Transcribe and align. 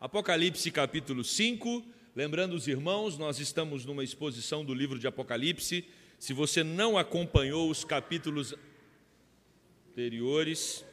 Apocalipse 0.00 0.70
capítulo 0.70 1.24
5. 1.24 1.84
Lembrando 2.14 2.54
os 2.54 2.68
irmãos, 2.68 3.18
nós 3.18 3.40
estamos 3.40 3.84
numa 3.84 4.04
exposição 4.04 4.64
do 4.64 4.72
livro 4.72 4.96
de 4.96 5.08
Apocalipse. 5.08 5.84
Se 6.20 6.32
você 6.32 6.62
não 6.62 6.96
acompanhou 6.96 7.68
os 7.68 7.82
capítulos 7.82 8.54
anteriores, 9.90 10.84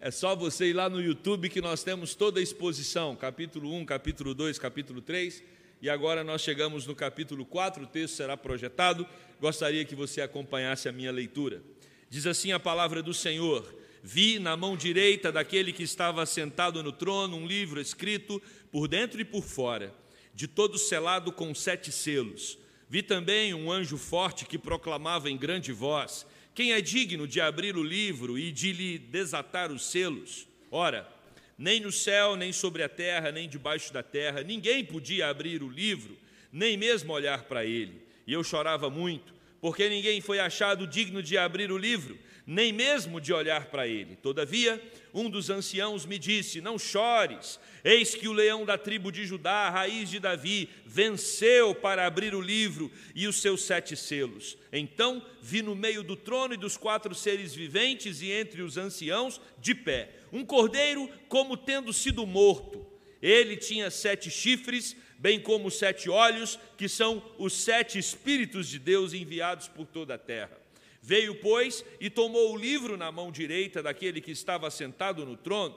é 0.00 0.10
só 0.10 0.34
você 0.34 0.70
ir 0.70 0.72
lá 0.72 0.88
no 0.88 1.02
YouTube 1.02 1.50
que 1.50 1.60
nós 1.60 1.84
temos 1.84 2.14
toda 2.14 2.40
a 2.40 2.42
exposição, 2.42 3.14
capítulo 3.14 3.74
1, 3.74 3.84
capítulo 3.84 4.32
2, 4.32 4.58
capítulo 4.58 5.02
3, 5.02 5.42
e 5.82 5.90
agora 5.90 6.24
nós 6.24 6.40
chegamos 6.40 6.86
no 6.86 6.94
capítulo 6.94 7.44
4, 7.44 7.84
o 7.84 7.86
texto 7.86 8.14
será 8.14 8.38
projetado. 8.38 9.06
Gostaria 9.38 9.84
que 9.84 9.94
você 9.94 10.22
acompanhasse 10.22 10.88
a 10.88 10.92
minha 10.92 11.12
leitura. 11.12 11.62
Diz 12.08 12.26
assim 12.26 12.52
a 12.52 12.60
palavra 12.60 13.02
do 13.02 13.12
Senhor: 13.12 13.81
Vi 14.02 14.40
na 14.40 14.56
mão 14.56 14.76
direita 14.76 15.30
daquele 15.30 15.72
que 15.72 15.84
estava 15.84 16.26
sentado 16.26 16.82
no 16.82 16.90
trono 16.90 17.36
um 17.36 17.46
livro 17.46 17.80
escrito 17.80 18.42
por 18.70 18.88
dentro 18.88 19.20
e 19.20 19.24
por 19.24 19.44
fora, 19.44 19.94
de 20.34 20.48
todo 20.48 20.76
selado 20.76 21.30
com 21.30 21.54
sete 21.54 21.92
selos. 21.92 22.58
Vi 22.88 23.00
também 23.00 23.54
um 23.54 23.70
anjo 23.70 23.96
forte 23.96 24.44
que 24.44 24.58
proclamava 24.58 25.30
em 25.30 25.36
grande 25.36 25.72
voz: 25.72 26.26
Quem 26.52 26.72
é 26.72 26.80
digno 26.80 27.28
de 27.28 27.40
abrir 27.40 27.76
o 27.76 27.84
livro 27.84 28.36
e 28.36 28.50
de 28.50 28.72
lhe 28.72 28.98
desatar 28.98 29.70
os 29.70 29.86
selos? 29.86 30.48
Ora, 30.68 31.08
nem 31.56 31.78
no 31.78 31.92
céu, 31.92 32.34
nem 32.34 32.52
sobre 32.52 32.82
a 32.82 32.88
terra, 32.88 33.30
nem 33.30 33.48
debaixo 33.48 33.92
da 33.92 34.02
terra, 34.02 34.42
ninguém 34.42 34.84
podia 34.84 35.28
abrir 35.28 35.62
o 35.62 35.70
livro, 35.70 36.18
nem 36.52 36.76
mesmo 36.76 37.12
olhar 37.12 37.44
para 37.44 37.64
ele. 37.64 38.02
E 38.26 38.32
eu 38.32 38.42
chorava 38.42 38.90
muito, 38.90 39.32
porque 39.60 39.88
ninguém 39.88 40.20
foi 40.20 40.40
achado 40.40 40.88
digno 40.88 41.22
de 41.22 41.38
abrir 41.38 41.70
o 41.70 41.78
livro, 41.78 42.18
nem 42.46 42.72
mesmo 42.72 43.20
de 43.20 43.32
olhar 43.32 43.66
para 43.66 43.86
ele. 43.86 44.16
Todavia, 44.16 44.82
um 45.14 45.30
dos 45.30 45.50
anciãos 45.50 46.04
me 46.04 46.18
disse: 46.18 46.60
Não 46.60 46.78
chores, 46.78 47.60
eis 47.84 48.14
que 48.14 48.28
o 48.28 48.32
leão 48.32 48.64
da 48.64 48.76
tribo 48.76 49.12
de 49.12 49.24
Judá, 49.24 49.66
a 49.66 49.70
raiz 49.70 50.10
de 50.10 50.18
Davi, 50.18 50.68
venceu 50.84 51.74
para 51.74 52.06
abrir 52.06 52.34
o 52.34 52.40
livro 52.40 52.90
e 53.14 53.26
os 53.26 53.40
seus 53.40 53.62
sete 53.62 53.96
selos. 53.96 54.56
Então 54.72 55.24
vi 55.40 55.62
no 55.62 55.74
meio 55.74 56.02
do 56.02 56.16
trono 56.16 56.54
e 56.54 56.56
dos 56.56 56.76
quatro 56.76 57.14
seres 57.14 57.54
viventes 57.54 58.22
e 58.22 58.30
entre 58.30 58.62
os 58.62 58.76
anciãos, 58.76 59.40
de 59.60 59.74
pé, 59.74 60.10
um 60.32 60.44
cordeiro 60.44 61.08
como 61.28 61.56
tendo 61.56 61.92
sido 61.92 62.26
morto. 62.26 62.86
Ele 63.20 63.56
tinha 63.56 63.88
sete 63.88 64.28
chifres, 64.28 64.96
bem 65.16 65.38
como 65.38 65.70
sete 65.70 66.10
olhos, 66.10 66.58
que 66.76 66.88
são 66.88 67.22
os 67.38 67.52
sete 67.52 67.96
Espíritos 67.96 68.66
de 68.66 68.80
Deus 68.80 69.12
enviados 69.12 69.68
por 69.68 69.86
toda 69.86 70.14
a 70.14 70.18
terra. 70.18 70.61
Veio, 71.02 71.34
pois, 71.34 71.84
e 72.00 72.08
tomou 72.08 72.52
o 72.52 72.56
livro 72.56 72.96
na 72.96 73.10
mão 73.10 73.32
direita 73.32 73.82
daquele 73.82 74.20
que 74.20 74.30
estava 74.30 74.70
sentado 74.70 75.26
no 75.26 75.36
trono. 75.36 75.76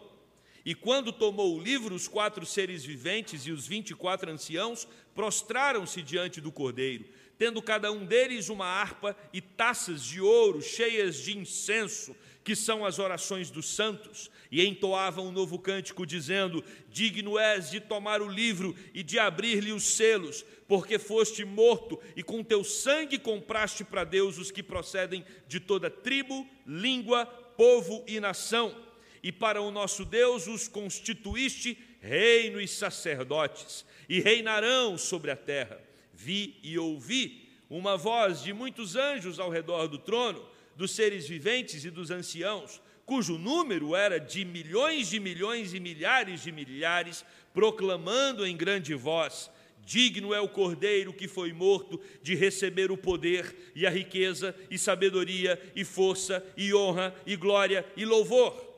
E 0.64 0.76
quando 0.76 1.12
tomou 1.12 1.56
o 1.56 1.62
livro, 1.62 1.96
os 1.96 2.08
quatro 2.08 2.46
seres 2.46 2.86
viventes 2.86 3.48
e 3.48 3.52
os 3.52 3.68
vinte 3.68 3.90
e 3.90 3.96
quatro 3.96 4.32
anciãos 4.32 4.88
prostraram-se 5.16 6.02
diante 6.04 6.40
do 6.40 6.52
cordeiro, 6.52 7.06
tendo 7.38 7.62
cada 7.62 7.92
um 7.92 8.06
deles 8.06 8.50
uma 8.50 8.66
harpa 8.66 9.18
e 9.34 9.42
taças 9.42 10.04
de 10.04 10.22
ouro 10.22 10.62
cheias 10.62 11.18
de 11.18 11.38
incenso, 11.38 12.16
que 12.46 12.56
são 12.56 12.86
as 12.86 13.00
orações 13.00 13.50
dos 13.50 13.68
santos, 13.68 14.30
e 14.52 14.64
entoavam 14.64 15.28
um 15.28 15.32
novo 15.32 15.58
cântico, 15.58 16.06
dizendo: 16.06 16.64
Digno 16.88 17.40
és 17.40 17.72
de 17.72 17.80
tomar 17.80 18.22
o 18.22 18.30
livro 18.30 18.76
e 18.94 19.02
de 19.02 19.18
abrir-lhe 19.18 19.72
os 19.72 19.84
selos, 19.84 20.46
porque 20.68 21.00
foste 21.00 21.44
morto 21.44 22.00
e 22.16 22.22
com 22.22 22.44
teu 22.44 22.64
sangue 22.64 23.18
compraste 23.18 23.84
para 23.84 24.04
Deus 24.04 24.38
os 24.38 24.52
que 24.52 24.62
procedem 24.62 25.26
de 25.48 25.60
toda 25.60 25.90
tribo, 25.90 26.48
língua, 26.68 27.26
povo 27.26 28.04
e 28.08 28.20
nação. 28.20 28.80
E 29.24 29.32
para 29.32 29.60
o 29.60 29.72
nosso 29.72 30.06
Deus 30.06 30.46
os 30.46 30.68
constituíste 30.68 31.76
reino 32.00 32.62
e 32.62 32.68
sacerdotes, 32.68 33.84
e 34.08 34.20
reinarão 34.20 35.00
sobre 35.00 35.32
a 35.32 35.36
terra. 35.36 35.82
Vi 36.14 36.60
e 36.62 36.78
ouvi 36.78 37.50
uma 37.68 37.98
voz 37.98 38.44
de 38.44 38.54
muitos 38.54 38.96
anjos 38.96 39.40
ao 39.40 39.50
redor 39.50 39.88
do 39.88 39.98
trono 39.98 40.54
dos 40.76 40.92
seres 40.92 41.28
viventes 41.28 41.86
e 41.86 41.90
dos 41.90 42.12
anciãos, 42.12 42.82
cujo 43.06 43.38
número 43.38 43.96
era 43.96 44.20
de 44.20 44.44
milhões 44.44 45.10
de 45.10 45.20
milhões 45.20 45.74
e 45.74 45.80
milhares 45.80 46.42
de 46.42 46.52
milhares, 46.52 47.24
proclamando 47.54 48.46
em 48.46 48.58
grande 48.58 48.94
voz: 48.94 49.50
Digno 49.86 50.34
é 50.34 50.42
o 50.42 50.50
cordeiro 50.50 51.14
que 51.14 51.28
foi 51.28 51.54
morto 51.54 52.02
de 52.22 52.34
receber 52.34 52.92
o 52.92 52.98
poder 52.98 53.56
e 53.76 53.86
a 53.86 53.90
riqueza 53.90 54.56
e 54.70 54.78
sabedoria 54.78 55.62
e 55.76 55.86
força 55.86 56.44
e 56.58 56.74
honra 56.74 57.16
e 57.26 57.36
glória 57.36 57.86
e 57.96 58.04
louvor. 58.04 58.74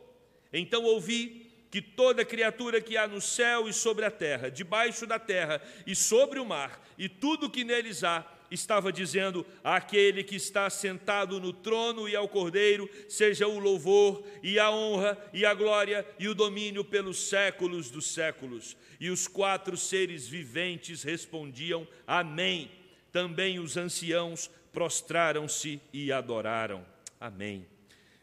Então 0.52 0.84
ouvi 0.84 1.48
que 1.72 1.82
toda 1.82 2.26
criatura 2.26 2.82
que 2.82 2.98
há 2.98 3.08
no 3.08 3.22
céu 3.22 3.68
e 3.68 3.74
sobre 3.74 4.06
a 4.06 4.12
terra, 4.12 4.50
debaixo 4.50 5.06
da 5.06 5.20
terra 5.20 5.62
e 5.86 5.96
sobre 5.96 6.40
o 6.40 6.46
mar, 6.46 6.86
e 6.98 7.08
tudo 7.08 7.50
que 7.50 7.64
neles 7.64 8.04
há, 8.04 8.26
estava 8.50 8.92
dizendo: 8.92 9.46
Aquele 9.64 10.24
que 10.24 10.36
está 10.36 10.70
sentado 10.70 11.40
no 11.40 11.52
trono 11.54 12.08
e 12.08 12.16
ao 12.16 12.28
cordeiro, 12.28 12.90
seja 13.08 13.48
o 13.48 13.60
louvor 13.60 14.24
e 14.42 14.60
a 14.60 14.72
honra 14.72 15.18
e 15.34 15.46
a 15.46 15.54
glória 15.54 16.06
e 16.20 16.28
o 16.28 16.36
domínio 16.36 16.84
pelos 16.84 17.30
séculos 17.30 17.90
dos 17.90 18.08
séculos. 18.08 18.76
E 19.00 19.10
os 19.10 19.28
quatro 19.28 19.76
seres 19.78 20.28
viventes 20.28 21.04
respondiam: 21.04 21.88
Amém. 22.06 22.72
Também 23.12 23.60
os 23.60 23.78
anciãos 23.78 24.50
prostraram-se 24.72 25.82
e 25.92 26.12
adoraram. 26.12 26.86
Amém. 27.20 27.66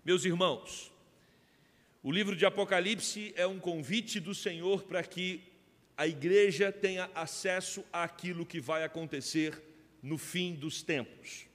Meus 0.05 0.25
irmãos, 0.25 0.93
o 2.03 2.13
livro 2.13 2.37
de 2.37 2.45
Apocalipse 2.45 3.33
é 3.35 3.47
um 3.47 3.59
convite 3.59 4.21
do 4.21 4.35
Senhor 4.35 4.83
para 4.85 5.03
que 5.03 5.43
a 5.97 6.07
igreja 6.07 6.71
tenha 6.71 7.11
acesso 7.15 7.85
àquilo 7.93 8.45
que 8.45 8.61
vai 8.61 8.85
acontecer 8.85 9.74
no 10.05 10.19
fim 10.19 10.55
dos 10.55 10.83
tempos. 10.83 11.47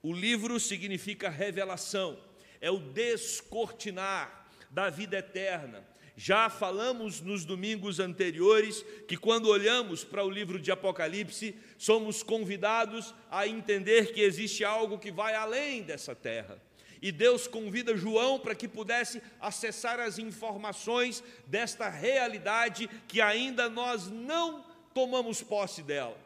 O 0.00 0.12
livro 0.12 0.58
significa 0.60 1.28
revelação, 1.28 2.16
é 2.60 2.70
o 2.70 2.78
descortinar 2.78 4.48
da 4.70 4.88
vida 4.88 5.18
eterna. 5.18 5.84
Já 6.16 6.48
falamos 6.48 7.20
nos 7.20 7.44
domingos 7.44 7.98
anteriores 7.98 8.84
que, 9.08 9.16
quando 9.16 9.48
olhamos 9.48 10.04
para 10.04 10.24
o 10.24 10.30
livro 10.30 10.60
de 10.60 10.70
Apocalipse, 10.70 11.56
somos 11.76 12.22
convidados 12.22 13.12
a 13.28 13.48
entender 13.48 14.12
que 14.12 14.20
existe 14.20 14.62
algo 14.62 14.98
que 14.98 15.10
vai 15.10 15.34
além 15.34 15.82
dessa 15.82 16.14
terra. 16.14 16.62
E 17.00 17.10
Deus 17.10 17.48
convida 17.48 17.96
João 17.96 18.38
para 18.38 18.54
que 18.54 18.68
pudesse 18.68 19.20
acessar 19.40 19.98
as 19.98 20.20
informações 20.20 21.24
desta 21.48 21.88
realidade 21.88 22.88
que 23.08 23.20
ainda 23.20 23.68
nós 23.68 24.08
não 24.08 24.64
tomamos 24.94 25.42
posse 25.42 25.82
dela. 25.82 26.21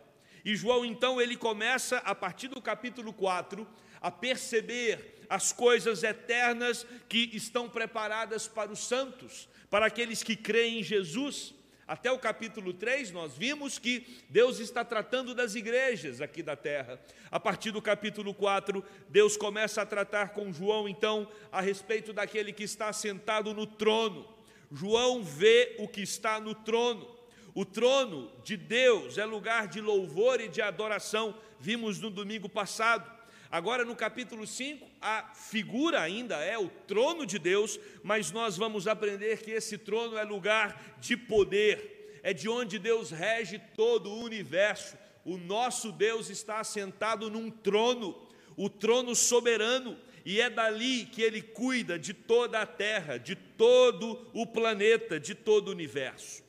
E 0.47 0.55
João 0.55 0.85
então 0.85 1.21
ele 1.21 1.37
começa 1.37 1.97
a 1.99 2.15
partir 2.15 2.47
do 2.47 2.63
capítulo 2.63 3.13
4 3.13 3.67
a 4.01 4.13
perceber 4.13 5.27
as 5.29 5.53
coisas 5.53 6.05
eternas 6.05 6.87
que 7.09 7.29
estão 7.33 7.69
preparadas 7.69 8.47
para 8.47 8.71
os 8.71 8.79
santos, 8.79 9.49
para 9.69 9.87
aqueles 9.87 10.23
que 10.23 10.37
creem 10.37 10.79
em 10.79 10.83
Jesus. 10.85 11.53
Até 11.85 12.13
o 12.13 12.19
capítulo 12.21 12.73
3, 12.73 13.11
nós 13.11 13.37
vimos 13.37 13.77
que 13.81 14.07
Deus 14.31 14.61
está 14.61 14.85
tratando 14.85 15.35
das 15.35 15.57
igrejas 15.57 16.21
aqui 16.21 16.45
da 16.45 16.55
terra. 16.55 17.01
A 17.29 17.41
partir 17.41 17.73
do 17.73 17.83
capítulo 17.83 18.33
4, 18.33 18.85
Deus 19.09 19.37
começa 19.37 19.83
a 19.83 19.87
tratar 19.87 20.29
com 20.29 20.53
João, 20.53 20.89
então, 20.89 21.29
a 21.51 21.61
respeito 21.61 22.13
daquele 22.13 22.53
que 22.53 22.63
está 22.63 22.93
sentado 22.93 23.53
no 23.53 23.67
trono. 23.67 24.33
João 24.71 25.25
vê 25.25 25.75
o 25.81 25.89
que 25.89 26.03
está 26.03 26.39
no 26.39 26.55
trono. 26.55 27.16
O 27.57 27.65
trono 27.65 28.31
de 28.45 28.55
Deus 28.55 29.17
é 29.17 29.25
lugar 29.25 29.67
de 29.67 29.81
louvor 29.81 30.43
e 30.43 30.49
de 30.49 30.61
adoração, 30.61 31.35
vimos 31.59 31.99
no 31.99 32.11
domingo 32.11 32.51
passado. 32.51 33.11
Agora, 33.51 33.83
no 33.83 33.97
capítulo 33.97 34.47
5, 34.47 34.87
a 35.01 35.33
figura 35.33 36.03
ainda 36.03 36.37
é 36.45 36.59
o 36.59 36.69
trono 36.69 37.25
de 37.25 37.39
Deus, 37.39 37.81
mas 38.03 38.31
nós 38.31 38.59
vamos 38.59 38.87
aprender 38.87 39.43
que 39.43 39.53
esse 39.53 39.79
trono 39.79 40.19
é 40.19 40.23
lugar 40.23 40.99
de 41.01 41.17
poder, 41.17 42.21
é 42.23 42.35
de 42.35 42.47
onde 42.47 42.79
Deus 42.79 43.11
rege 43.11 43.59
todo 43.75 44.11
o 44.11 44.23
universo. 44.23 44.95
O 45.25 45.39
nosso 45.39 45.91
Deus 45.91 46.29
está 46.29 46.61
assentado 46.61 47.31
num 47.31 47.51
trono, 47.51 48.29
o 48.55 48.69
trono 48.69 49.15
soberano, 49.15 49.97
e 50.27 50.43
é 50.43 50.51
dali 50.51 51.07
que 51.07 51.23
ele 51.23 51.41
cuida 51.41 51.99
de 51.99 52.13
toda 52.13 52.61
a 52.61 52.67
terra, 52.67 53.17
de 53.17 53.35
todo 53.35 54.31
o 54.35 54.47
planeta, 54.47 55.19
de 55.19 55.35
todo 55.35 55.69
o 55.69 55.73
universo. 55.73 56.45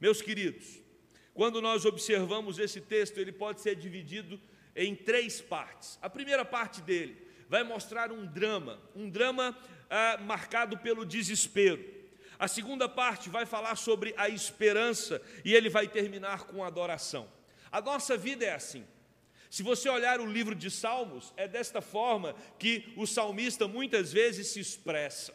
Meus 0.00 0.22
queridos, 0.22 0.80
quando 1.34 1.60
nós 1.60 1.84
observamos 1.84 2.58
esse 2.58 2.80
texto, 2.80 3.18
ele 3.18 3.32
pode 3.32 3.60
ser 3.60 3.76
dividido 3.76 4.40
em 4.74 4.94
três 4.96 5.40
partes. 5.40 5.98
A 6.00 6.08
primeira 6.08 6.44
parte 6.44 6.80
dele 6.80 7.16
vai 7.48 7.62
mostrar 7.62 8.10
um 8.10 8.24
drama, 8.24 8.80
um 8.96 9.10
drama 9.10 9.56
ah, 9.90 10.18
marcado 10.22 10.78
pelo 10.78 11.04
desespero. 11.04 11.84
A 12.38 12.48
segunda 12.48 12.88
parte 12.88 13.28
vai 13.28 13.44
falar 13.44 13.76
sobre 13.76 14.14
a 14.16 14.28
esperança 14.28 15.20
e 15.44 15.54
ele 15.54 15.68
vai 15.68 15.86
terminar 15.86 16.44
com 16.44 16.64
adoração. 16.64 17.30
A 17.70 17.82
nossa 17.82 18.16
vida 18.16 18.46
é 18.46 18.54
assim. 18.54 18.86
Se 19.50 19.62
você 19.62 19.88
olhar 19.88 20.20
o 20.20 20.26
livro 20.26 20.54
de 20.54 20.70
Salmos, 20.70 21.34
é 21.36 21.46
desta 21.46 21.82
forma 21.82 22.34
que 22.58 22.92
o 22.96 23.06
salmista 23.06 23.68
muitas 23.68 24.12
vezes 24.12 24.46
se 24.46 24.60
expressa. 24.60 25.34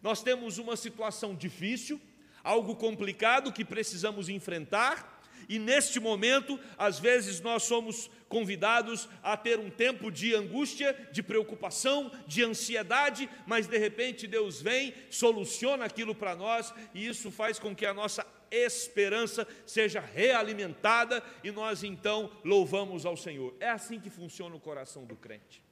Nós 0.00 0.22
temos 0.22 0.56
uma 0.56 0.76
situação 0.76 1.34
difícil, 1.34 2.00
algo 2.46 2.76
complicado 2.76 3.52
que 3.52 3.64
precisamos 3.64 4.28
enfrentar, 4.28 5.16
e 5.48 5.58
neste 5.58 6.00
momento, 6.00 6.58
às 6.76 6.98
vezes 6.98 7.40
nós 7.40 7.62
somos 7.62 8.10
convidados 8.28 9.08
a 9.22 9.36
ter 9.36 9.58
um 9.58 9.70
tempo 9.70 10.10
de 10.10 10.34
angústia, 10.34 11.08
de 11.12 11.22
preocupação, 11.22 12.10
de 12.26 12.42
ansiedade, 12.42 13.28
mas 13.46 13.66
de 13.66 13.78
repente 13.78 14.26
Deus 14.26 14.60
vem, 14.60 14.92
soluciona 15.08 15.84
aquilo 15.84 16.14
para 16.14 16.34
nós 16.34 16.74
e 16.92 17.06
isso 17.06 17.30
faz 17.30 17.58
com 17.58 17.74
que 17.74 17.86
a 17.86 17.94
nossa 17.94 18.26
esperança 18.50 19.46
seja 19.64 20.00
realimentada 20.00 21.22
e 21.44 21.50
nós 21.52 21.84
então 21.84 22.30
louvamos 22.44 23.06
ao 23.06 23.16
Senhor. 23.16 23.54
É 23.60 23.70
assim 23.70 24.00
que 24.00 24.10
funciona 24.10 24.56
o 24.56 24.60
coração 24.60 25.04
do 25.04 25.14
crente. 25.14 25.62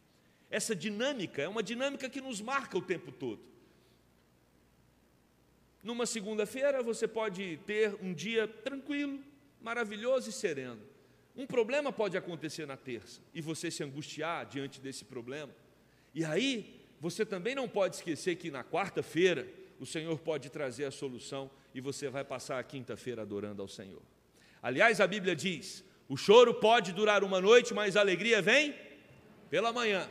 Essa 0.50 0.74
dinâmica 0.74 1.42
é 1.42 1.48
uma 1.48 1.64
dinâmica 1.64 2.08
que 2.08 2.20
nos 2.20 2.40
marca 2.40 2.78
o 2.78 2.82
tempo 2.82 3.10
todo. 3.10 3.53
Numa 5.84 6.06
segunda-feira 6.06 6.82
você 6.82 7.06
pode 7.06 7.58
ter 7.66 7.94
um 8.00 8.14
dia 8.14 8.48
tranquilo, 8.48 9.20
maravilhoso 9.60 10.30
e 10.30 10.32
sereno. 10.32 10.80
Um 11.36 11.46
problema 11.46 11.92
pode 11.92 12.16
acontecer 12.16 12.66
na 12.66 12.74
terça 12.76 13.20
e 13.34 13.42
você 13.42 13.70
se 13.70 13.84
angustiar 13.84 14.46
diante 14.46 14.80
desse 14.80 15.04
problema. 15.04 15.54
E 16.14 16.24
aí, 16.24 16.80
você 16.98 17.26
também 17.26 17.54
não 17.54 17.68
pode 17.68 17.96
esquecer 17.96 18.36
que 18.36 18.50
na 18.50 18.64
quarta-feira 18.64 19.46
o 19.78 19.84
Senhor 19.84 20.18
pode 20.20 20.48
trazer 20.48 20.86
a 20.86 20.90
solução 20.90 21.50
e 21.74 21.82
você 21.82 22.08
vai 22.08 22.24
passar 22.24 22.58
a 22.58 22.64
quinta-feira 22.64 23.20
adorando 23.20 23.60
ao 23.60 23.68
Senhor. 23.68 24.00
Aliás, 24.62 25.02
a 25.02 25.06
Bíblia 25.06 25.36
diz: 25.36 25.84
o 26.08 26.16
choro 26.16 26.54
pode 26.54 26.92
durar 26.92 27.22
uma 27.22 27.42
noite, 27.42 27.74
mas 27.74 27.94
a 27.94 28.00
alegria 28.00 28.40
vem 28.40 28.74
pela 29.50 29.70
manhã. 29.70 30.08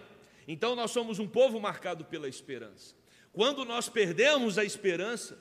Então 0.47 0.75
nós 0.75 0.91
somos 0.91 1.17
um 1.17 1.27
povo 1.27 1.59
marcado 1.59 2.05
pela 2.05 2.27
esperança. 2.27 2.93
Quando 3.31 3.65
nós 3.65 3.89
perdemos 3.89 4.59
a 4.59 4.63
esperança, 4.63 5.39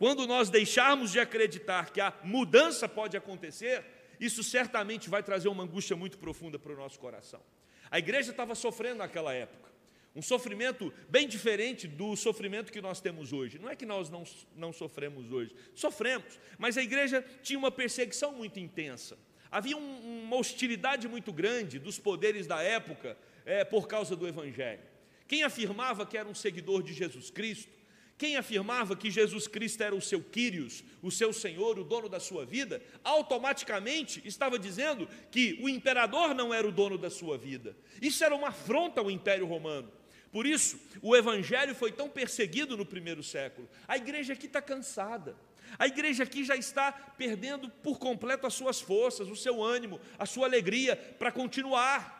quando 0.00 0.26
nós 0.26 0.48
deixarmos 0.48 1.12
de 1.12 1.20
acreditar 1.20 1.90
que 1.90 2.00
a 2.00 2.10
mudança 2.24 2.88
pode 2.88 3.18
acontecer, 3.18 3.84
isso 4.18 4.42
certamente 4.42 5.10
vai 5.10 5.22
trazer 5.22 5.48
uma 5.48 5.64
angústia 5.64 5.94
muito 5.94 6.16
profunda 6.16 6.58
para 6.58 6.72
o 6.72 6.76
nosso 6.76 6.98
coração. 6.98 7.42
A 7.90 7.98
igreja 7.98 8.30
estava 8.30 8.54
sofrendo 8.54 9.00
naquela 9.00 9.34
época, 9.34 9.70
um 10.16 10.22
sofrimento 10.22 10.90
bem 11.06 11.28
diferente 11.28 11.86
do 11.86 12.16
sofrimento 12.16 12.72
que 12.72 12.80
nós 12.80 12.98
temos 12.98 13.30
hoje. 13.30 13.58
Não 13.58 13.68
é 13.68 13.76
que 13.76 13.84
nós 13.84 14.08
não, 14.08 14.24
não 14.56 14.72
sofremos 14.72 15.30
hoje, 15.30 15.54
sofremos, 15.74 16.40
mas 16.56 16.78
a 16.78 16.82
igreja 16.82 17.22
tinha 17.42 17.58
uma 17.58 17.70
perseguição 17.70 18.32
muito 18.32 18.58
intensa. 18.58 19.18
Havia 19.50 19.76
um, 19.76 20.22
uma 20.24 20.36
hostilidade 20.36 21.08
muito 21.08 21.30
grande 21.30 21.78
dos 21.78 21.98
poderes 21.98 22.46
da 22.46 22.62
época 22.62 23.18
é, 23.44 23.66
por 23.66 23.86
causa 23.86 24.16
do 24.16 24.26
Evangelho. 24.26 24.80
Quem 25.28 25.42
afirmava 25.42 26.06
que 26.06 26.16
era 26.16 26.26
um 26.26 26.34
seguidor 26.34 26.82
de 26.82 26.94
Jesus 26.94 27.28
Cristo 27.28 27.79
quem 28.20 28.36
afirmava 28.36 28.94
que 28.94 29.10
Jesus 29.10 29.48
Cristo 29.48 29.82
era 29.82 29.94
o 29.94 30.00
seu 30.02 30.22
Quírios, 30.22 30.84
o 31.00 31.10
seu 31.10 31.32
Senhor, 31.32 31.78
o 31.78 31.84
dono 31.84 32.06
da 32.06 32.20
sua 32.20 32.44
vida, 32.44 32.82
automaticamente 33.02 34.20
estava 34.26 34.58
dizendo 34.58 35.08
que 35.30 35.58
o 35.62 35.70
imperador 35.70 36.34
não 36.34 36.52
era 36.52 36.68
o 36.68 36.70
dono 36.70 36.98
da 36.98 37.08
sua 37.08 37.38
vida. 37.38 37.74
Isso 38.02 38.22
era 38.22 38.36
uma 38.36 38.48
afronta 38.48 39.00
ao 39.00 39.10
Império 39.10 39.46
Romano. 39.46 39.90
Por 40.30 40.44
isso, 40.44 40.78
o 41.00 41.16
Evangelho 41.16 41.74
foi 41.74 41.92
tão 41.92 42.10
perseguido 42.10 42.76
no 42.76 42.84
primeiro 42.84 43.22
século. 43.22 43.66
A 43.88 43.96
igreja 43.96 44.34
aqui 44.34 44.44
está 44.44 44.60
cansada. 44.60 45.34
A 45.78 45.86
igreja 45.86 46.24
aqui 46.24 46.44
já 46.44 46.56
está 46.56 46.92
perdendo 46.92 47.70
por 47.70 47.98
completo 47.98 48.46
as 48.46 48.52
suas 48.52 48.82
forças, 48.82 49.28
o 49.28 49.36
seu 49.36 49.62
ânimo, 49.62 49.98
a 50.18 50.26
sua 50.26 50.46
alegria 50.46 50.94
para 50.94 51.32
continuar. 51.32 52.19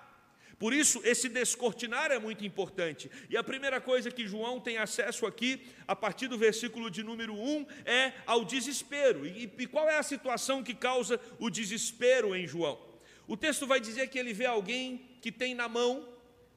Por 0.60 0.74
isso, 0.74 1.00
esse 1.04 1.26
descortinar 1.30 2.12
é 2.12 2.18
muito 2.18 2.44
importante. 2.44 3.10
E 3.30 3.36
a 3.36 3.42
primeira 3.42 3.80
coisa 3.80 4.10
que 4.10 4.28
João 4.28 4.60
tem 4.60 4.76
acesso 4.76 5.24
aqui, 5.24 5.66
a 5.88 5.96
partir 5.96 6.28
do 6.28 6.36
versículo 6.36 6.90
de 6.90 7.02
número 7.02 7.32
1, 7.32 7.66
é 7.86 8.12
ao 8.26 8.44
desespero. 8.44 9.26
E, 9.26 9.50
e 9.58 9.66
qual 9.66 9.88
é 9.88 9.96
a 9.96 10.02
situação 10.02 10.62
que 10.62 10.74
causa 10.74 11.18
o 11.38 11.48
desespero 11.48 12.36
em 12.36 12.46
João? 12.46 12.78
O 13.26 13.38
texto 13.38 13.66
vai 13.66 13.80
dizer 13.80 14.08
que 14.08 14.18
ele 14.18 14.34
vê 14.34 14.44
alguém 14.44 15.08
que 15.22 15.32
tem 15.32 15.54
na 15.54 15.66
mão, 15.66 16.06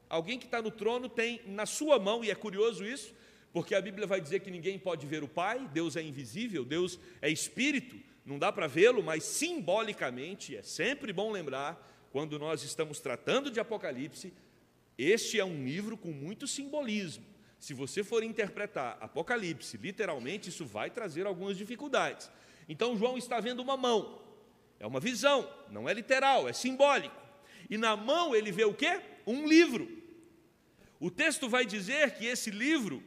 alguém 0.09 0.37
que 0.37 0.45
está 0.45 0.61
no 0.61 0.69
trono 0.69 1.07
tem 1.07 1.39
na 1.45 1.65
sua 1.65 1.97
mão, 1.97 2.25
e 2.25 2.29
é 2.29 2.35
curioso 2.35 2.85
isso, 2.85 3.13
porque 3.53 3.73
a 3.73 3.79
Bíblia 3.79 4.05
vai 4.05 4.19
dizer 4.19 4.41
que 4.41 4.51
ninguém 4.51 4.77
pode 4.77 5.07
ver 5.07 5.23
o 5.23 5.29
Pai, 5.29 5.65
Deus 5.71 5.95
é 5.95 6.01
invisível, 6.01 6.65
Deus 6.65 6.99
é 7.21 7.29
espírito, 7.29 7.97
não 8.25 8.37
dá 8.37 8.51
para 8.51 8.67
vê-lo, 8.67 9.01
mas 9.01 9.23
simbolicamente, 9.23 10.57
é 10.57 10.61
sempre 10.61 11.13
bom 11.13 11.31
lembrar 11.31 11.92
quando 12.13 12.37
nós 12.37 12.61
estamos 12.61 12.99
tratando 12.99 13.49
de 13.49 13.59
Apocalipse, 13.59 14.31
este 14.95 15.39
é 15.39 15.43
um 15.43 15.65
livro 15.65 15.97
com 15.97 16.09
muito 16.09 16.45
simbolismo. 16.45 17.25
Se 17.59 17.73
você 17.73 18.03
for 18.03 18.21
interpretar 18.21 18.99
Apocalipse 19.01 19.77
literalmente, 19.77 20.49
isso 20.49 20.63
vai 20.63 20.91
trazer 20.91 21.25
algumas 21.25 21.57
dificuldades. 21.57 22.29
Então, 22.69 22.95
João 22.95 23.17
está 23.17 23.39
vendo 23.39 23.63
uma 23.63 23.75
mão, 23.75 24.21
é 24.79 24.85
uma 24.85 24.99
visão, 24.99 25.51
não 25.71 25.89
é 25.89 25.93
literal, 25.95 26.47
é 26.47 26.53
simbólico. 26.53 27.19
E 27.67 27.79
na 27.79 27.97
mão 27.97 28.35
ele 28.35 28.51
vê 28.51 28.63
o 28.63 28.75
quê? 28.75 29.01
Um 29.25 29.47
livro. 29.47 29.89
O 30.99 31.09
texto 31.09 31.49
vai 31.49 31.65
dizer 31.65 32.11
que 32.11 32.27
esse 32.27 32.51
livro, 32.51 33.01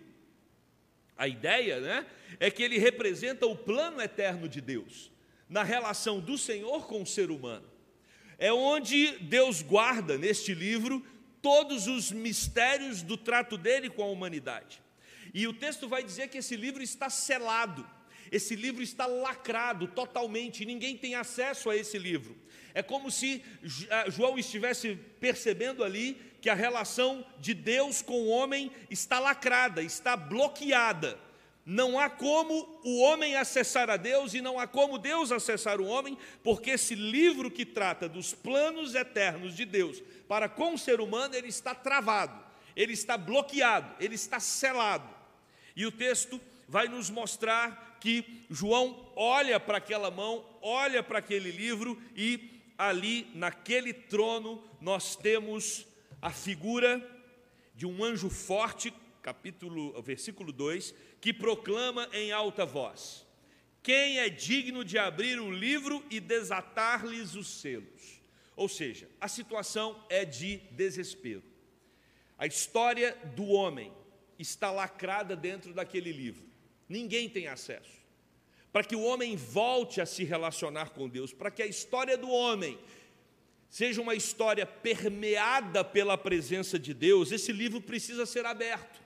a 1.17 1.29
ideia 1.29 1.79
né, 1.79 2.07
é 2.41 2.51
que 2.51 2.61
ele 2.61 2.77
representa 2.77 3.47
o 3.47 3.55
plano 3.55 4.03
eterno 4.03 4.49
de 4.49 4.61
Deus, 4.61 5.13
na 5.49 5.63
relação 5.63 6.19
do 6.19 6.37
Senhor 6.37 6.89
com 6.89 7.03
o 7.03 7.07
ser 7.07 7.31
humano 7.31 7.76
é 8.39 8.53
onde 8.53 9.19
Deus 9.19 9.63
guarda 9.63 10.19
neste 10.19 10.55
livro 10.55 11.05
todos 11.41 11.87
os 11.87 12.11
mistérios 12.11 13.03
do 13.03 13.17
trato 13.17 13.57
dele 13.57 13.89
com 13.89 14.03
a 14.03 14.07
humanidade. 14.07 14.83
E 15.33 15.47
o 15.47 15.53
texto 15.53 15.89
vai 15.89 16.03
dizer 16.03 16.29
que 16.29 16.39
esse 16.39 16.57
livro 16.57 16.83
está 16.83 17.09
selado, 17.09 17.89
esse 18.31 18.57
livro 18.57 18.83
está 18.83 19.07
lacrado 19.07 19.87
totalmente, 19.87 20.65
ninguém 20.65 20.97
tem 20.97 21.15
acesso 21.15 21.71
a 21.71 21.77
esse 21.77 21.99
livro. 21.99 22.37
É 22.75 22.83
como 22.83 23.11
se 23.11 23.43
João 24.09 24.39
estivesse 24.39 24.99
percebendo 25.19 25.83
ali 25.83 26.21
que 26.41 26.51
a 26.51 26.55
relação 26.55 27.25
de 27.39 27.55
Deus 27.55 28.03
com 28.03 28.21
o 28.23 28.29
homem 28.29 28.71
está 28.91 29.19
lacrada, 29.19 29.83
está 29.83 30.17
bloqueada. 30.17 31.19
Não 31.67 31.99
há 31.99 32.09
como 32.09 32.81
o 32.85 33.01
homem 33.01 33.35
acessar 33.35 33.91
a 33.91 33.97
Deus 33.97 34.35
e 34.35 34.41
não 34.41 34.57
há 34.57 34.69
como 34.69 34.99
Deus 34.99 35.33
acessar 35.33 35.81
o 35.81 35.87
homem, 35.87 36.17
porque 36.45 36.71
esse 36.71 36.95
livro 36.95 37.51
que 37.51 37.67
trata 37.67 38.09
dos 38.09 38.33
planos 38.33 38.95
eternos 38.95 39.57
de 39.57 39.65
Deus 39.65 40.01
para 40.29 40.49
com 40.49 40.75
o 40.75 40.79
ser 40.79 41.01
humano, 41.01 41.35
ele 41.35 41.49
está 41.49 41.75
travado, 41.75 42.41
ele 42.77 42.93
está 42.93 43.19
bloqueado, 43.19 43.93
ele 43.99 44.15
está 44.15 44.39
selado. 44.39 45.13
E 45.75 45.85
o 45.85 45.91
texto 45.91 46.41
vai 46.69 46.87
nos 46.87 47.11
mostrar 47.11 47.99
que 48.01 48.47
João 48.49 49.11
olha 49.17 49.59
para 49.59 49.79
aquela 49.79 50.09
mão, 50.09 50.47
olha 50.63 51.03
para 51.03 51.19
aquele 51.19 51.51
livro 51.51 52.01
e 52.15 52.63
ali 52.79 53.29
naquele 53.35 53.93
trono 53.93 54.63
nós 54.81 55.17
temos 55.17 55.85
a 56.23 56.31
figura 56.31 57.05
de 57.75 57.87
um 57.87 58.05
anjo 58.05 58.31
forte, 58.31 58.95
capítulo, 59.27 60.01
versículo 60.03 60.53
2, 60.53 60.95
que 61.21 61.33
proclama 61.33 62.09
em 62.13 62.31
alta 62.31 62.65
voz: 62.65 63.27
Quem 63.83 64.21
é 64.21 64.29
digno 64.29 64.85
de 64.85 64.99
abrir 64.99 65.41
o 65.41 65.51
livro 65.51 66.01
e 66.09 66.21
desatar-lhes 66.21 67.35
os 67.35 67.61
selos? 67.61 68.23
Ou 68.55 68.69
seja, 68.69 69.11
a 69.21 69.27
situação 69.27 70.01
é 70.09 70.25
de 70.25 70.59
desespero. 70.71 71.43
A 72.39 72.47
história 72.47 73.17
do 73.35 73.47
homem 73.47 73.93
está 74.39 74.71
lacrada 74.71 75.35
dentro 75.35 75.75
daquele 75.75 76.13
livro. 76.13 76.47
Ninguém 76.89 77.29
tem 77.29 77.49
acesso. 77.49 77.97
Para 78.73 78.85
que 78.85 78.95
o 78.95 79.03
homem 79.03 79.35
volte 79.35 80.01
a 80.01 80.07
se 80.07 80.23
relacionar 80.23 80.91
com 80.91 81.09
Deus, 81.09 81.33
para 81.33 81.51
que 81.51 81.63
a 81.63 81.67
história 81.67 82.17
do 82.17 82.31
homem 82.31 82.79
seja 83.69 84.01
uma 84.01 84.15
história 84.15 84.65
permeada 84.65 85.83
pela 85.83 86.17
presença 86.17 86.79
de 86.79 86.95
Deus, 86.95 87.33
esse 87.33 87.51
livro 87.51 87.81
precisa 87.81 88.25
ser 88.25 88.47
aberto. 88.47 89.06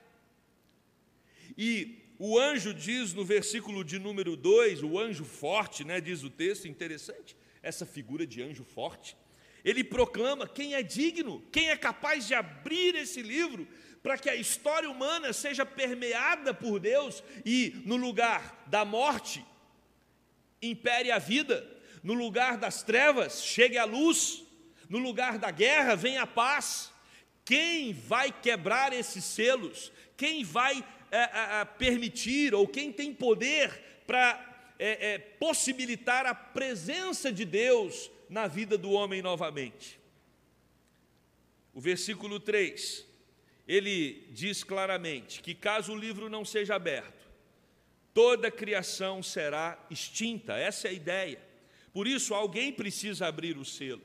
E 1.57 2.01
o 2.17 2.37
anjo 2.37 2.73
diz 2.73 3.13
no 3.13 3.25
versículo 3.25 3.83
de 3.83 3.97
número 3.97 4.35
2, 4.35 4.83
o 4.83 4.99
anjo 4.99 5.25
forte, 5.25 5.83
né, 5.83 5.99
diz 5.99 6.23
o 6.23 6.29
texto, 6.29 6.67
interessante, 6.67 7.35
essa 7.63 7.85
figura 7.85 8.27
de 8.27 8.41
anjo 8.41 8.63
forte. 8.63 9.17
Ele 9.63 9.83
proclama 9.83 10.47
quem 10.47 10.73
é 10.73 10.83
digno, 10.83 11.43
quem 11.51 11.69
é 11.69 11.75
capaz 11.77 12.27
de 12.27 12.33
abrir 12.33 12.95
esse 12.95 13.21
livro 13.21 13.67
para 14.01 14.17
que 14.17 14.29
a 14.29 14.35
história 14.35 14.89
humana 14.89 15.31
seja 15.31 15.65
permeada 15.65 16.53
por 16.53 16.79
Deus 16.79 17.23
e 17.45 17.81
no 17.85 17.95
lugar 17.95 18.65
da 18.67 18.83
morte 18.83 19.45
impere 20.61 21.11
a 21.11 21.19
vida, 21.19 21.67
no 22.03 22.13
lugar 22.13 22.57
das 22.57 22.83
trevas 22.83 23.43
chegue 23.43 23.77
a 23.77 23.85
luz, 23.85 24.43
no 24.89 24.97
lugar 24.97 25.37
da 25.37 25.51
guerra 25.51 25.95
venha 25.95 26.23
a 26.23 26.27
paz. 26.27 26.91
Quem 27.45 27.93
vai 27.93 28.31
quebrar 28.31 28.93
esses 28.93 29.23
selos? 29.23 29.91
Quem 30.15 30.43
vai 30.43 30.83
é, 31.11 31.65
permitir, 31.65 32.55
ou 32.55 32.67
quem 32.67 32.91
tem 32.91 33.13
poder 33.13 33.69
para 34.07 34.73
é, 34.79 35.13
é, 35.13 35.19
possibilitar 35.19 36.25
a 36.25 36.33
presença 36.33 37.31
de 37.31 37.45
Deus 37.45 38.09
na 38.29 38.47
vida 38.47 38.77
do 38.77 38.91
homem 38.91 39.21
novamente. 39.21 39.99
O 41.73 41.79
versículo 41.79 42.39
3, 42.39 43.05
ele 43.67 44.27
diz 44.31 44.63
claramente 44.63 45.41
que 45.41 45.53
caso 45.53 45.93
o 45.93 45.97
livro 45.97 46.29
não 46.29 46.43
seja 46.43 46.75
aberto, 46.75 47.29
toda 48.13 48.47
a 48.47 48.51
criação 48.51 49.21
será 49.21 49.77
extinta. 49.89 50.57
Essa 50.57 50.87
é 50.87 50.91
a 50.91 50.93
ideia. 50.93 51.41
Por 51.93 52.07
isso, 52.07 52.33
alguém 52.33 52.71
precisa 52.71 53.27
abrir 53.27 53.57
o 53.57 53.65
selo. 53.65 54.01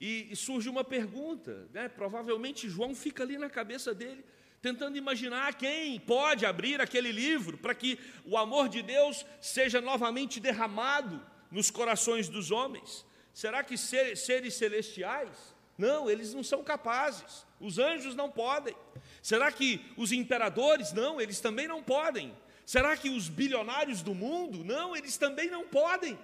E, 0.00 0.28
e 0.30 0.36
surge 0.36 0.68
uma 0.68 0.84
pergunta, 0.84 1.68
né? 1.72 1.88
provavelmente 1.88 2.68
João 2.68 2.94
fica 2.94 3.22
ali 3.22 3.38
na 3.38 3.48
cabeça 3.48 3.94
dele, 3.94 4.24
tentando 4.62 4.96
imaginar 4.96 5.54
quem 5.54 5.98
pode 5.98 6.46
abrir 6.46 6.80
aquele 6.80 7.10
livro 7.10 7.58
para 7.58 7.74
que 7.74 7.98
o 8.24 8.38
amor 8.38 8.68
de 8.68 8.80
Deus 8.80 9.26
seja 9.40 9.80
novamente 9.80 10.38
derramado 10.38 11.20
nos 11.50 11.68
corações 11.68 12.28
dos 12.28 12.52
homens. 12.52 13.04
Será 13.34 13.64
que 13.64 13.76
seres 13.76 14.54
celestiais? 14.54 15.36
Não, 15.76 16.08
eles 16.08 16.32
não 16.32 16.44
são 16.44 16.62
capazes. 16.62 17.44
Os 17.58 17.78
anjos 17.78 18.14
não 18.14 18.30
podem. 18.30 18.76
Será 19.20 19.50
que 19.50 19.84
os 19.96 20.12
imperadores? 20.12 20.92
Não, 20.92 21.20
eles 21.20 21.40
também 21.40 21.66
não 21.66 21.82
podem. 21.82 22.32
Será 22.64 22.96
que 22.96 23.10
os 23.10 23.28
bilionários 23.28 24.00
do 24.00 24.14
mundo? 24.14 24.62
Não, 24.62 24.94
eles 24.94 25.16
também 25.16 25.50
não 25.50 25.66
podem. 25.66 26.16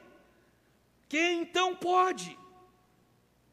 Quem 1.08 1.42
então 1.42 1.74
pode? 1.74 2.38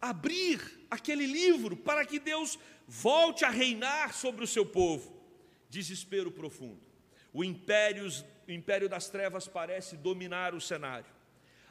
abrir 0.09 0.61
aquele 0.89 1.25
livro 1.25 1.75
para 1.75 2.05
que 2.05 2.19
Deus 2.19 2.59
volte 2.87 3.43
a 3.43 3.49
reinar 3.49 4.13
sobre 4.13 4.43
o 4.43 4.47
seu 4.47 4.65
povo. 4.65 5.13
Desespero 5.69 6.31
profundo. 6.31 6.79
O 7.33 7.43
império, 7.43 8.07
o 8.47 8.51
império 8.51 8.87
das 8.87 9.09
trevas 9.09 9.47
parece 9.47 9.97
dominar 9.97 10.53
o 10.53 10.61
cenário. 10.61 11.13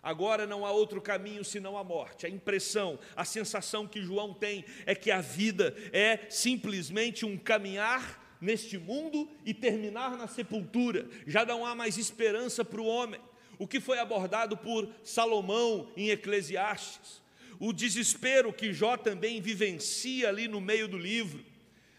Agora 0.02 0.46
não 0.46 0.66
há 0.66 0.70
outro 0.70 1.00
caminho 1.00 1.42
senão 1.42 1.78
a 1.78 1.84
morte. 1.84 2.26
A 2.26 2.28
impressão, 2.28 2.98
a 3.16 3.24
sensação 3.24 3.86
que 3.86 4.02
João 4.02 4.34
tem 4.34 4.64
é 4.84 4.94
que 4.94 5.10
a 5.10 5.22
vida 5.22 5.74
é 5.92 6.26
simplesmente 6.28 7.24
um 7.24 7.38
caminhar 7.38 8.22
neste 8.38 8.76
mundo 8.76 9.30
e 9.46 9.54
terminar 9.54 10.18
na 10.18 10.28
sepultura. 10.28 11.08
Já 11.26 11.46
não 11.46 11.64
há 11.64 11.74
mais 11.74 11.96
esperança 11.96 12.62
para 12.62 12.82
o 12.82 12.86
homem. 12.86 13.20
O 13.58 13.66
que 13.66 13.80
foi 13.80 13.98
abordado 13.98 14.58
por 14.58 14.92
Salomão 15.02 15.90
em 15.96 16.10
Eclesiastes 16.10 17.23
o 17.66 17.72
desespero 17.72 18.52
que 18.52 18.74
Jó 18.74 18.94
também 18.94 19.40
vivencia 19.40 20.28
ali 20.28 20.46
no 20.46 20.60
meio 20.60 20.86
do 20.86 20.98
livro, 20.98 21.42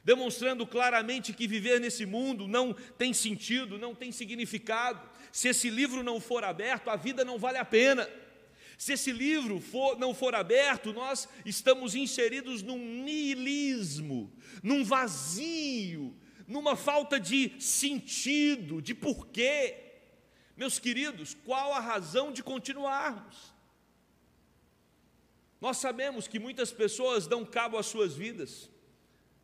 demonstrando 0.04 0.68
claramente 0.68 1.34
que 1.34 1.48
viver 1.48 1.80
nesse 1.80 2.06
mundo 2.06 2.48
não 2.48 2.72
tem 2.72 3.12
sentido, 3.14 3.80
não 3.80 3.96
tem 3.96 4.12
significado. 4.12 5.10
Se 5.32 5.48
esse 5.48 5.68
livro 5.72 6.04
não 6.04 6.20
for 6.22 6.44
aberto, 6.44 6.90
a 6.90 6.96
vida 6.96 7.26
não 7.26 7.40
vale 7.40 7.58
a 7.58 7.66
pena. 7.66 8.08
Se 8.78 8.94
esse 8.94 9.12
livro 9.12 9.60
for, 9.60 9.98
não 9.98 10.14
for 10.14 10.36
aberto, 10.36 10.94
nós 10.94 11.28
estamos 11.44 11.96
inseridos 11.96 12.62
num 12.62 12.78
niilismo, 13.04 14.32
num 14.62 14.84
vazio, 14.84 16.16
numa 16.48 16.76
falta 16.76 17.20
de 17.20 17.54
sentido, 17.60 18.84
de 18.84 18.94
porquê. 18.94 19.78
Meus 20.56 20.78
queridos, 20.78 21.36
qual 21.44 21.74
a 21.74 21.80
razão 21.80 22.32
de 22.32 22.44
continuarmos? 22.44 23.55
Nós 25.60 25.78
sabemos 25.78 26.28
que 26.28 26.40
muitas 26.40 26.72
pessoas 26.72 27.28
dão 27.28 27.46
cabo 27.46 27.78
às 27.78 27.86
suas 27.86 28.14
vidas, 28.14 28.70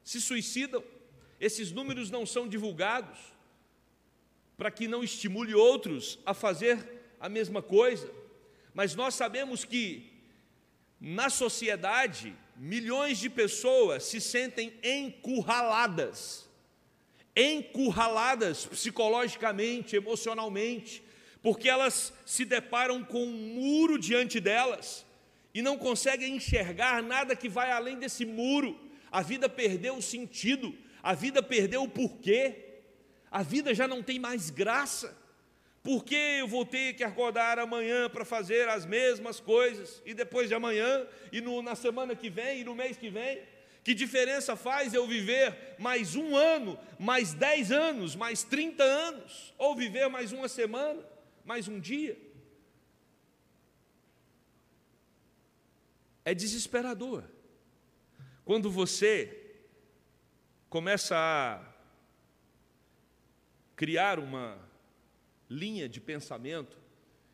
se 0.04 0.20
suicidam, 0.20 0.84
esses 1.40 1.72
números 1.72 2.10
não 2.10 2.26
são 2.26 2.48
divulgados, 2.48 3.20
para 4.58 4.70
que 4.70 4.88
não 4.88 5.04
estimule 5.04 5.56
outros 5.56 6.20
a 6.26 6.34
fazer 6.34 7.16
a 7.20 7.28
mesma 7.28 7.62
coisa, 7.62 8.12
mas 8.74 8.94
nós 8.94 9.16
sabemos 9.16 9.66
que 9.66 10.12
na 11.00 11.30
sociedade, 11.30 12.36
milhões 12.56 13.18
de 13.18 13.30
pessoas 13.30 14.04
se 14.04 14.22
sentem 14.22 14.74
encurraladas, 14.84 16.48
encurraladas 17.36 18.66
psicologicamente, 18.68 19.96
emocionalmente, 19.96 21.02
porque 21.42 21.68
elas 21.68 22.14
se 22.24 22.46
deparam 22.46 23.04
com 23.04 23.24
um 23.24 23.56
muro 23.56 23.98
diante 23.98 24.40
delas 24.40 25.06
e 25.54 25.62
não 25.62 25.78
conseguem 25.78 26.36
enxergar 26.36 27.02
nada 27.04 27.36
que 27.36 27.50
vai 27.50 27.72
além 27.72 27.98
desse 27.98 28.26
muro. 28.26 28.80
A 29.12 29.22
vida 29.22 29.50
perdeu 29.50 29.96
o 29.96 30.02
sentido, 30.02 30.74
a 31.04 31.14
vida 31.14 31.44
perdeu 31.44 31.84
o 31.84 31.90
porquê, 31.90 32.56
a 33.30 33.44
vida 33.44 33.74
já 33.74 33.88
não 33.88 34.02
tem 34.02 34.20
mais 34.20 34.50
graça. 34.50 35.18
Por 35.84 36.04
que 36.06 36.16
eu 36.16 36.48
vou 36.48 36.64
ter 36.64 36.94
que 36.94 37.04
acordar 37.04 37.58
amanhã 37.58 38.08
para 38.08 38.24
fazer 38.24 38.70
as 38.70 38.86
mesmas 38.86 39.40
coisas, 39.40 40.02
e 40.06 40.14
depois 40.14 40.48
de 40.48 40.54
amanhã, 40.54 41.08
e 41.32 41.42
no, 41.42 41.62
na 41.62 41.76
semana 41.76 42.16
que 42.16 42.30
vem, 42.30 42.62
e 42.62 42.64
no 42.64 42.76
mês 42.76 42.98
que 42.98 43.10
vem? 43.10 43.42
Que 43.84 43.96
diferença 43.96 44.56
faz 44.56 44.94
eu 44.94 45.08
viver 45.08 45.76
mais 45.80 46.16
um 46.16 46.36
ano, 46.36 46.78
mais 47.00 47.34
dez 47.34 47.72
anos, 47.72 48.16
mais 48.16 48.44
trinta 48.44 48.84
anos, 48.84 49.56
ou 49.58 49.76
viver 49.76 50.08
mais 50.08 50.32
uma 50.32 50.48
semana, 50.48 51.04
mais 51.44 51.68
um 51.68 51.80
dia? 51.80 52.16
É 56.24 56.34
desesperador. 56.34 57.24
Quando 58.46 58.70
você 58.70 59.56
começa 60.70 61.16
a 61.18 61.72
criar 63.76 64.20
uma 64.20 64.58
linha 65.50 65.90
de 65.90 66.00
pensamento 66.00 66.78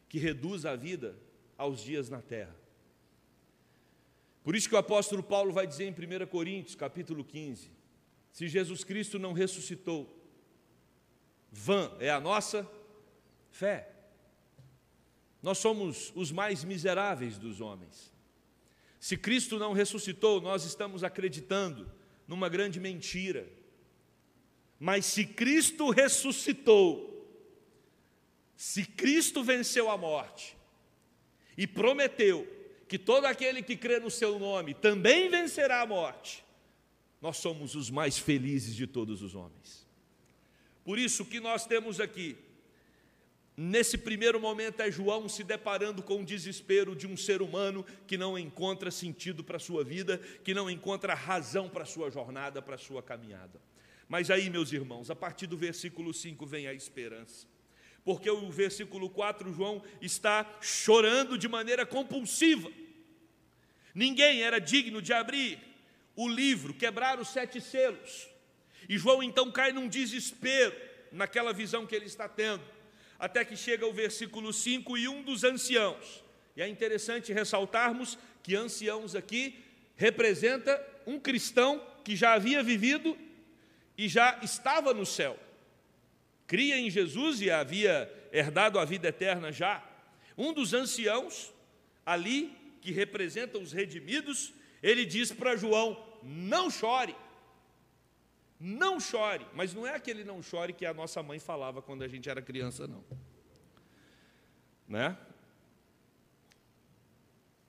que 0.10 0.18
reduz 0.18 0.66
a 0.66 0.76
vida 0.76 1.16
aos 1.58 1.82
dias 1.82 2.10
na 2.10 2.22
terra. 2.22 2.56
Por 4.44 4.56
isso 4.56 4.70
que 4.70 4.76
o 4.76 4.78
apóstolo 4.80 5.22
Paulo 5.22 5.52
vai 5.52 5.68
dizer 5.68 5.84
em 5.84 5.92
1 5.92 6.26
Coríntios, 6.28 6.74
capítulo 6.74 7.24
15, 7.24 7.70
se 8.32 8.48
Jesus 8.48 8.84
Cristo 8.84 9.20
não 9.20 9.34
ressuscitou, 9.34 10.18
vã 11.52 11.92
é 12.00 12.10
a 12.10 12.20
nossa 12.20 12.70
fé. 13.52 13.92
Nós 15.42 15.58
somos 15.58 16.12
os 16.16 16.32
mais 16.32 16.64
miseráveis 16.64 17.38
dos 17.38 17.62
homens. 17.62 18.14
Se 19.00 19.16
Cristo 19.16 19.60
não 19.60 19.74
ressuscitou, 19.74 20.42
nós 20.42 20.66
estamos 20.66 21.04
acreditando 21.04 21.90
numa 22.28 22.50
grande 22.50 22.80
mentira. 22.80 23.48
Mas 24.80 25.06
se 25.06 25.26
Cristo 25.26 25.90
ressuscitou, 25.90 27.14
se 28.56 28.86
Cristo 28.86 29.44
venceu 29.44 29.90
a 29.90 29.98
morte 29.98 30.58
e 31.58 31.66
prometeu 31.66 32.48
que 32.88 32.98
todo 32.98 33.26
aquele 33.26 33.62
que 33.62 33.76
crê 33.76 34.00
no 34.00 34.10
seu 34.10 34.40
nome 34.40 34.74
também 34.74 35.30
vencerá 35.30 35.82
a 35.82 35.86
morte, 35.86 36.44
nós 37.22 37.38
somos 37.38 37.76
os 37.76 37.90
mais 37.90 38.18
felizes 38.18 38.76
de 38.76 38.88
todos 38.88 39.22
os 39.22 39.36
homens. 39.36 39.88
Por 40.84 40.98
isso 40.98 41.26
que 41.26 41.40
nós 41.40 41.66
temos 41.66 42.00
aqui 42.00 42.38
Nesse 43.60 43.98
primeiro 43.98 44.40
momento 44.40 44.82
é 44.82 44.92
João 44.92 45.28
se 45.28 45.44
deparando 45.44 46.04
com 46.04 46.22
o 46.22 46.26
desespero 46.26 46.96
de 46.96 47.08
um 47.08 47.18
ser 47.18 47.42
humano 47.42 47.84
que 48.06 48.16
não 48.16 48.38
encontra 48.38 48.92
sentido 48.92 49.44
para 49.44 49.58
a 49.58 49.60
sua 49.60 49.84
vida, 49.84 50.20
que 50.44 50.54
não 50.54 50.70
encontra 50.70 51.16
razão 51.16 51.68
para 51.68 51.82
a 51.82 51.88
sua 51.88 52.12
jornada, 52.12 52.62
para 52.62 52.76
a 52.76 52.78
sua 52.78 53.02
caminhada. 53.02 53.60
Mas 54.08 54.30
aí, 54.30 54.48
meus 54.48 54.72
irmãos, 54.72 55.10
a 55.10 55.16
partir 55.16 55.48
do 55.48 55.58
versículo 55.58 56.14
5 56.14 56.46
vem 56.46 56.68
a 56.68 56.74
esperança. 56.74 57.48
Porque 58.06 58.30
o 58.30 58.52
versículo 58.52 59.10
4, 59.10 59.52
João 59.52 59.82
está 60.00 60.60
chorando 60.62 61.36
de 61.36 61.48
maneira 61.48 61.84
compulsiva. 61.84 62.72
Ninguém 63.92 64.44
era 64.44 64.60
digno 64.60 65.02
de 65.02 65.14
abrir 65.14 65.60
o 66.16 66.30
livro, 66.30 66.76
quebrar 66.76 67.20
os 67.20 67.30
sete 67.30 67.60
selos. 67.60 68.30
E 68.88 69.00
João 69.00 69.24
então 69.24 69.52
cai 69.52 69.74
num 69.74 69.88
desespero 69.88 70.76
naquela 71.12 71.52
visão 71.52 71.88
que 71.88 71.96
ele 71.96 72.06
está 72.06 72.30
tendo 72.30 72.64
até 73.20 73.44
que 73.44 73.56
chega 73.56 73.86
o 73.86 73.94
versículo 73.94 74.54
5 74.54 74.98
e 74.98 75.08
um 75.08 75.24
dos 75.24 75.44
anciãos. 75.44 76.24
E 76.56 76.62
é 76.62 76.68
interessante 76.68 77.34
ressaltarmos 77.34 78.18
que 78.44 78.56
anciãos 78.56 79.16
aqui 79.16 79.64
representa 79.96 80.82
um 81.06 81.20
cristão 81.20 81.82
que 82.04 82.16
já 82.16 82.34
havia 82.34 82.64
vivido 82.64 83.18
e 83.98 84.08
já 84.08 84.40
estava 84.42 84.94
no 84.94 85.06
céu. 85.06 85.38
Cria 86.46 86.78
em 86.78 86.90
Jesus 86.90 87.42
e 87.42 87.52
havia 87.52 88.12
herdado 88.32 88.80
a 88.80 88.86
vida 88.86 89.10
eterna 89.10 89.52
já. 89.52 89.84
Um 90.38 90.54
dos 90.54 90.74
anciãos 90.74 91.52
ali 92.06 92.56
que 92.80 92.92
representa 92.92 93.58
os 93.58 93.74
redimidos, 93.74 94.54
ele 94.82 95.06
diz 95.06 95.32
para 95.32 95.58
João: 95.58 96.02
"Não 96.24 96.70
chore". 96.70 97.16
Não 98.60 99.00
chore, 99.00 99.46
mas 99.54 99.74
não 99.74 99.86
é 99.86 99.96
aquele 99.96 100.24
não 100.24 100.42
chore 100.42 100.74
que 100.74 100.86
a 100.86 100.94
nossa 100.94 101.22
mãe 101.22 101.40
falava 101.40 101.82
quando 101.82 102.04
a 102.04 102.08
gente 102.08 102.28
era 102.30 102.42
criança, 102.42 102.88
não. 102.88 103.04
Né? 104.88 105.16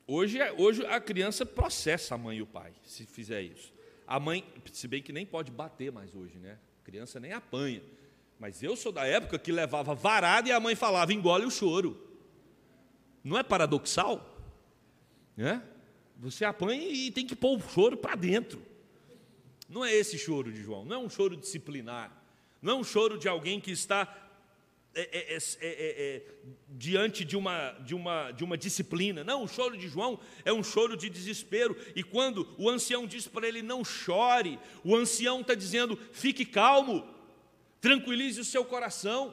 Hoje, 0.07 0.41
é, 0.41 0.51
hoje 0.53 0.87
a 0.87 0.99
criança 0.99 1.45
processa 1.45 2.15
a 2.15 2.19
mãe 2.19 2.39
e 2.39 2.43
o 2.43 2.47
pai, 2.47 2.73
se 2.85 3.05
fizer 3.05 3.43
isso. 3.43 3.75
A 4.07 4.19
mãe, 4.19 4.43
se 4.73 4.89
bem 4.89 5.03
que 5.03 5.13
nem 5.13 5.27
pode 5.27 5.51
bater 5.51 5.93
mais 5.93 6.15
hoje, 6.15 6.39
né? 6.39 6.59
A 6.81 6.85
criança 6.85 7.21
nem 7.21 7.35
apanha. 7.35 7.83
Mas 8.39 8.63
eu 8.63 8.75
sou 8.75 8.91
da 8.91 9.05
época 9.05 9.39
que 9.39 9.53
levava 9.53 9.95
varada 9.95 10.49
e 10.49 10.53
a 10.53 10.59
mãe 10.59 10.75
falava, 10.75 11.13
engole 11.13 11.45
o 11.45 11.51
choro. 11.51 12.03
Não 13.23 13.37
é 13.37 13.43
paradoxal? 13.43 14.39
Né? 15.37 15.63
Você 16.17 16.45
apanha 16.45 16.89
e 16.89 17.11
tem 17.11 17.27
que 17.27 17.37
pôr 17.37 17.59
o 17.59 17.61
choro 17.61 17.97
para 17.97 18.15
dentro. 18.15 18.63
Não 19.69 19.85
é 19.85 19.95
esse 19.95 20.17
choro 20.17 20.51
de 20.51 20.63
João, 20.63 20.85
não 20.85 20.97
é 20.97 20.99
um 20.99 21.11
choro 21.11 21.37
disciplinar, 21.37 22.11
não 22.63 22.73
é 22.73 22.77
um 22.77 22.85
choro 22.85 23.19
de 23.19 23.29
alguém 23.29 23.61
que 23.61 23.71
está 23.71 24.29
é 24.95 25.03
é, 25.03 25.37
é, 25.37 25.39
é, 25.61 26.17
é, 26.17 26.23
diante 26.71 27.25
de 27.25 27.37
uma, 27.37 27.71
de, 27.85 27.95
uma, 27.95 28.33
de 28.33 28.43
uma 28.43 28.59
disciplina. 28.59 29.23
Não, 29.23 29.45
o 29.45 29.49
choro 29.49 29.77
de 29.77 29.87
João 29.87 30.19
é 30.45 30.53
um 30.53 30.65
choro 30.65 30.97
de 30.97 31.09
desespero. 31.09 31.77
E 31.95 32.03
quando 32.03 32.49
o 32.59 32.69
ancião 32.69 33.07
diz 33.07 33.29
para 33.29 33.47
ele 33.47 33.63
não 33.63 33.85
chore, 33.85 34.59
o 34.83 34.97
ancião 34.97 35.43
está 35.43 35.55
dizendo 35.55 35.97
fique 36.11 36.45
calmo, 36.45 37.07
tranquilize 37.81 38.41
o 38.41 38.45
seu 38.45 38.65
coração, 38.65 39.33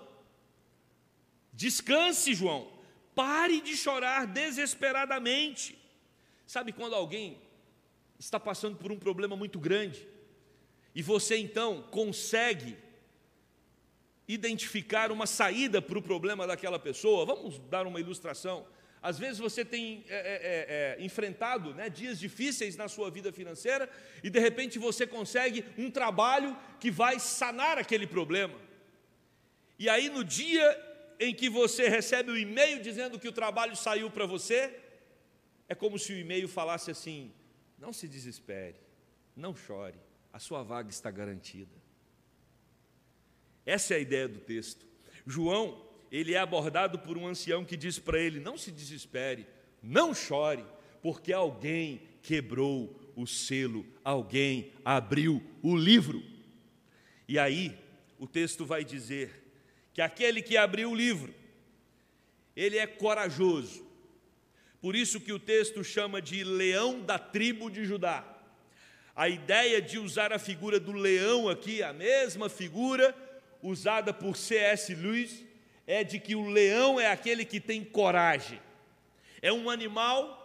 descanse, 1.51 2.35
João, 2.35 2.71
pare 3.15 3.59
de 3.59 3.75
chorar 3.75 4.27
desesperadamente. 4.27 5.75
Sabe 6.45 6.73
quando 6.73 6.93
alguém 6.93 7.39
está 8.19 8.39
passando 8.39 8.77
por 8.77 8.91
um 8.91 8.99
problema 8.99 9.35
muito 9.35 9.57
grande 9.57 10.14
e 10.95 11.01
você 11.03 11.37
então 11.37 11.81
consegue 11.91 12.77
identificar 14.27 15.11
uma 15.11 15.27
saída 15.27 15.81
para 15.81 15.99
o 15.99 16.01
problema 16.01 16.47
daquela 16.47 16.79
pessoa. 16.79 17.25
Vamos 17.25 17.59
dar 17.69 17.85
uma 17.85 17.99
ilustração. 17.99 18.65
Às 19.01 19.19
vezes 19.19 19.37
você 19.37 19.63
tem 19.63 20.03
é, 20.07 20.15
é, 20.15 20.17
é, 20.17 21.01
é, 21.01 21.05
enfrentado 21.05 21.75
né, 21.75 21.89
dias 21.89 22.17
difíceis 22.17 22.75
na 22.75 22.87
sua 22.87 23.11
vida 23.11 23.31
financeira 23.31 23.87
e 24.23 24.31
de 24.31 24.39
repente 24.39 24.79
você 24.79 25.05
consegue 25.05 25.63
um 25.77 25.91
trabalho 25.91 26.57
que 26.79 26.89
vai 26.89 27.19
sanar 27.19 27.77
aquele 27.77 28.07
problema. 28.07 28.57
E 29.77 29.87
aí 29.89 30.09
no 30.09 30.23
dia 30.23 30.65
em 31.19 31.35
que 31.35 31.49
você 31.49 31.87
recebe 31.87 32.31
o 32.31 32.37
e-mail 32.37 32.81
dizendo 32.81 33.19
que 33.19 33.27
o 33.27 33.31
trabalho 33.31 33.75
saiu 33.75 34.09
para 34.09 34.25
você, 34.25 34.73
é 35.67 35.75
como 35.75 35.99
se 35.99 36.13
o 36.13 36.17
e-mail 36.17 36.47
falasse 36.47 36.89
assim: 36.89 37.31
não 37.77 37.93
se 37.93 38.07
desespere, 38.07 38.77
não 39.35 39.55
chore, 39.55 39.99
a 40.35 40.39
sua 40.39 40.63
vaga 40.63 40.89
está 40.89 41.09
garantida. 41.09 41.71
Essa 43.65 43.93
é 43.93 43.97
a 43.97 44.01
ideia 44.01 44.27
do 44.27 44.41
texto. 44.41 44.85
João, 45.25 45.81
ele 46.11 46.33
é 46.33 46.37
abordado 46.37 46.99
por 46.99 47.17
um 47.17 47.25
ancião 47.25 47.63
que 47.63 47.77
diz 47.77 47.97
para 47.97 48.19
ele: 48.19 48.41
Não 48.41 48.57
se 48.57 48.69
desespere, 48.69 49.47
não 49.81 50.13
chore, 50.13 50.65
porque 51.01 51.31
alguém 51.31 52.01
quebrou 52.21 52.93
o 53.15 53.25
selo, 53.25 53.85
alguém 54.03 54.73
abriu 54.83 55.41
o 55.63 55.73
livro. 55.73 56.21
E 57.29 57.39
aí, 57.39 57.73
o 58.19 58.27
texto 58.27 58.65
vai 58.65 58.83
dizer 58.83 59.41
que 59.93 60.01
aquele 60.01 60.41
que 60.41 60.57
abriu 60.57 60.91
o 60.91 60.95
livro, 60.95 61.33
ele 62.53 62.77
é 62.77 62.85
corajoso. 62.85 63.87
Por 64.81 64.97
isso 64.97 65.21
que 65.21 65.31
o 65.31 65.39
texto 65.39 65.81
chama 65.81 66.21
de 66.21 66.43
leão 66.43 66.99
da 66.99 67.17
tribo 67.17 67.69
de 67.69 67.85
Judá. 67.85 68.34
A 69.15 69.29
ideia 69.29 69.81
de 69.81 69.97
usar 69.97 70.33
a 70.33 70.39
figura 70.39 70.79
do 70.79 70.91
leão 70.91 71.47
aqui, 71.47 71.81
a 71.81 71.93
mesma 71.93 72.49
figura 72.49 73.15
usada 73.61 74.13
por 74.13 74.35
C.S. 74.35 74.93
Lewis 74.93 75.45
é 75.87 76.03
de 76.03 76.19
que 76.19 76.35
o 76.35 76.49
leão 76.49 76.99
é 76.99 77.09
aquele 77.09 77.45
que 77.45 77.61
tem 77.61 77.83
coragem. 77.83 78.59
É 79.41 79.53
um 79.53 79.69
animal 79.69 80.41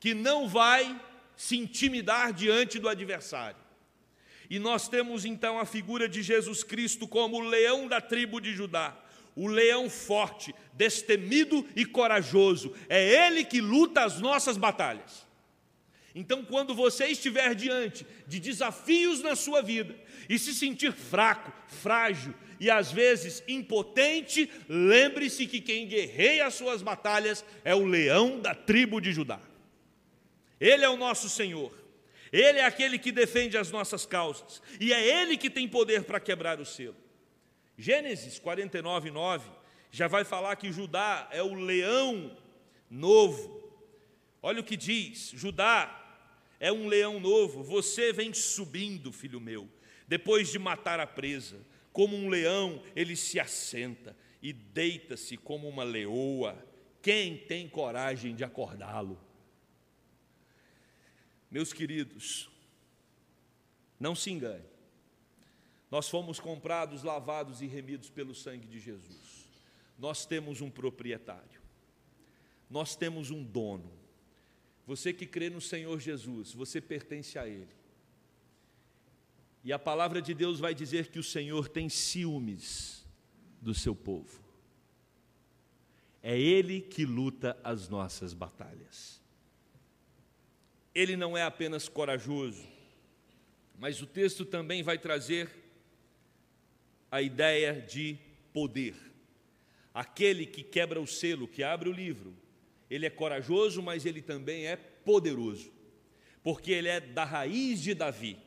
que 0.00 0.12
não 0.12 0.48
vai 0.48 1.00
se 1.36 1.56
intimidar 1.56 2.32
diante 2.32 2.80
do 2.80 2.88
adversário. 2.88 3.60
E 4.50 4.58
nós 4.58 4.88
temos 4.88 5.24
então 5.24 5.60
a 5.60 5.64
figura 5.64 6.08
de 6.08 6.20
Jesus 6.20 6.64
Cristo 6.64 7.06
como 7.06 7.36
o 7.36 7.48
leão 7.48 7.86
da 7.86 8.00
tribo 8.00 8.40
de 8.40 8.52
Judá, 8.52 8.96
o 9.36 9.46
leão 9.46 9.88
forte, 9.88 10.52
destemido 10.72 11.64
e 11.76 11.84
corajoso. 11.84 12.74
É 12.88 13.26
ele 13.26 13.44
que 13.44 13.60
luta 13.60 14.02
as 14.02 14.20
nossas 14.20 14.56
batalhas. 14.56 15.27
Então, 16.18 16.44
quando 16.44 16.74
você 16.74 17.06
estiver 17.06 17.54
diante 17.54 18.04
de 18.26 18.40
desafios 18.40 19.22
na 19.22 19.36
sua 19.36 19.62
vida 19.62 19.94
e 20.28 20.36
se 20.36 20.52
sentir 20.52 20.92
fraco, 20.92 21.52
frágil 21.68 22.34
e 22.58 22.68
às 22.68 22.90
vezes 22.90 23.40
impotente, 23.46 24.50
lembre-se 24.68 25.46
que 25.46 25.60
quem 25.60 25.86
guerreia 25.86 26.44
as 26.44 26.54
suas 26.54 26.82
batalhas 26.82 27.44
é 27.64 27.72
o 27.72 27.86
leão 27.86 28.40
da 28.40 28.52
tribo 28.52 29.00
de 29.00 29.12
Judá. 29.12 29.38
Ele 30.60 30.84
é 30.84 30.88
o 30.88 30.96
nosso 30.96 31.28
Senhor. 31.28 31.72
Ele 32.32 32.58
é 32.58 32.64
aquele 32.64 32.98
que 32.98 33.12
defende 33.12 33.56
as 33.56 33.70
nossas 33.70 34.04
causas 34.04 34.60
e 34.80 34.92
é 34.92 35.22
ele 35.22 35.36
que 35.36 35.48
tem 35.48 35.68
poder 35.68 36.02
para 36.02 36.18
quebrar 36.18 36.58
o 36.58 36.66
selo. 36.66 36.96
Gênesis 37.76 38.40
49, 38.40 39.12
9 39.12 39.48
já 39.92 40.08
vai 40.08 40.24
falar 40.24 40.56
que 40.56 40.72
Judá 40.72 41.28
é 41.30 41.44
o 41.44 41.54
leão 41.54 42.36
novo. 42.90 43.72
Olha 44.42 44.60
o 44.60 44.64
que 44.64 44.76
diz: 44.76 45.30
Judá 45.32 46.06
é 46.60 46.72
um 46.72 46.88
leão 46.88 47.20
novo, 47.20 47.62
você 47.62 48.12
vem 48.12 48.32
subindo, 48.34 49.12
filho 49.12 49.40
meu, 49.40 49.68
depois 50.06 50.50
de 50.50 50.58
matar 50.58 50.98
a 51.00 51.06
presa. 51.06 51.64
Como 51.92 52.16
um 52.16 52.28
leão, 52.28 52.82
ele 52.94 53.16
se 53.16 53.40
assenta 53.40 54.16
e 54.42 54.52
deita-se 54.52 55.36
como 55.36 55.68
uma 55.68 55.84
leoa. 55.84 56.64
Quem 57.02 57.36
tem 57.36 57.68
coragem 57.68 58.34
de 58.34 58.44
acordá-lo? 58.44 59.18
Meus 61.50 61.72
queridos, 61.72 62.50
não 63.98 64.14
se 64.14 64.30
engane. 64.30 64.64
Nós 65.90 66.08
fomos 66.08 66.38
comprados, 66.38 67.02
lavados 67.02 67.62
e 67.62 67.66
remidos 67.66 68.10
pelo 68.10 68.34
sangue 68.34 68.66
de 68.66 68.78
Jesus. 68.78 69.48
Nós 69.98 70.26
temos 70.26 70.60
um 70.60 70.70
proprietário. 70.70 71.62
Nós 72.68 72.94
temos 72.94 73.30
um 73.30 73.42
dono. 73.42 73.97
Você 74.88 75.12
que 75.12 75.26
crê 75.26 75.50
no 75.50 75.60
Senhor 75.60 76.00
Jesus, 76.00 76.54
você 76.54 76.80
pertence 76.80 77.38
a 77.38 77.46
Ele. 77.46 77.68
E 79.62 79.70
a 79.70 79.78
palavra 79.78 80.22
de 80.22 80.32
Deus 80.32 80.58
vai 80.58 80.74
dizer 80.74 81.08
que 81.08 81.18
o 81.18 81.22
Senhor 81.22 81.68
tem 81.68 81.90
ciúmes 81.90 83.06
do 83.60 83.74
seu 83.74 83.94
povo. 83.94 84.42
É 86.22 86.40
Ele 86.40 86.80
que 86.80 87.04
luta 87.04 87.54
as 87.62 87.86
nossas 87.86 88.32
batalhas. 88.32 89.20
Ele 90.94 91.18
não 91.18 91.36
é 91.36 91.42
apenas 91.42 91.86
corajoso, 91.86 92.66
mas 93.78 94.00
o 94.00 94.06
texto 94.06 94.42
também 94.42 94.82
vai 94.82 94.96
trazer 94.96 95.50
a 97.10 97.20
ideia 97.20 97.78
de 97.78 98.16
poder. 98.54 98.96
Aquele 99.92 100.46
que 100.46 100.62
quebra 100.62 100.98
o 100.98 101.06
selo, 101.06 101.46
que 101.46 101.62
abre 101.62 101.90
o 101.90 101.92
livro, 101.92 102.34
ele 102.90 103.06
é 103.06 103.10
corajoso, 103.10 103.82
mas 103.82 104.06
ele 104.06 104.22
também 104.22 104.66
é 104.66 104.76
poderoso, 104.76 105.72
porque 106.42 106.72
ele 106.72 106.88
é 106.88 107.00
da 107.00 107.24
raiz 107.24 107.80
de 107.80 107.94
Davi. 107.94 108.38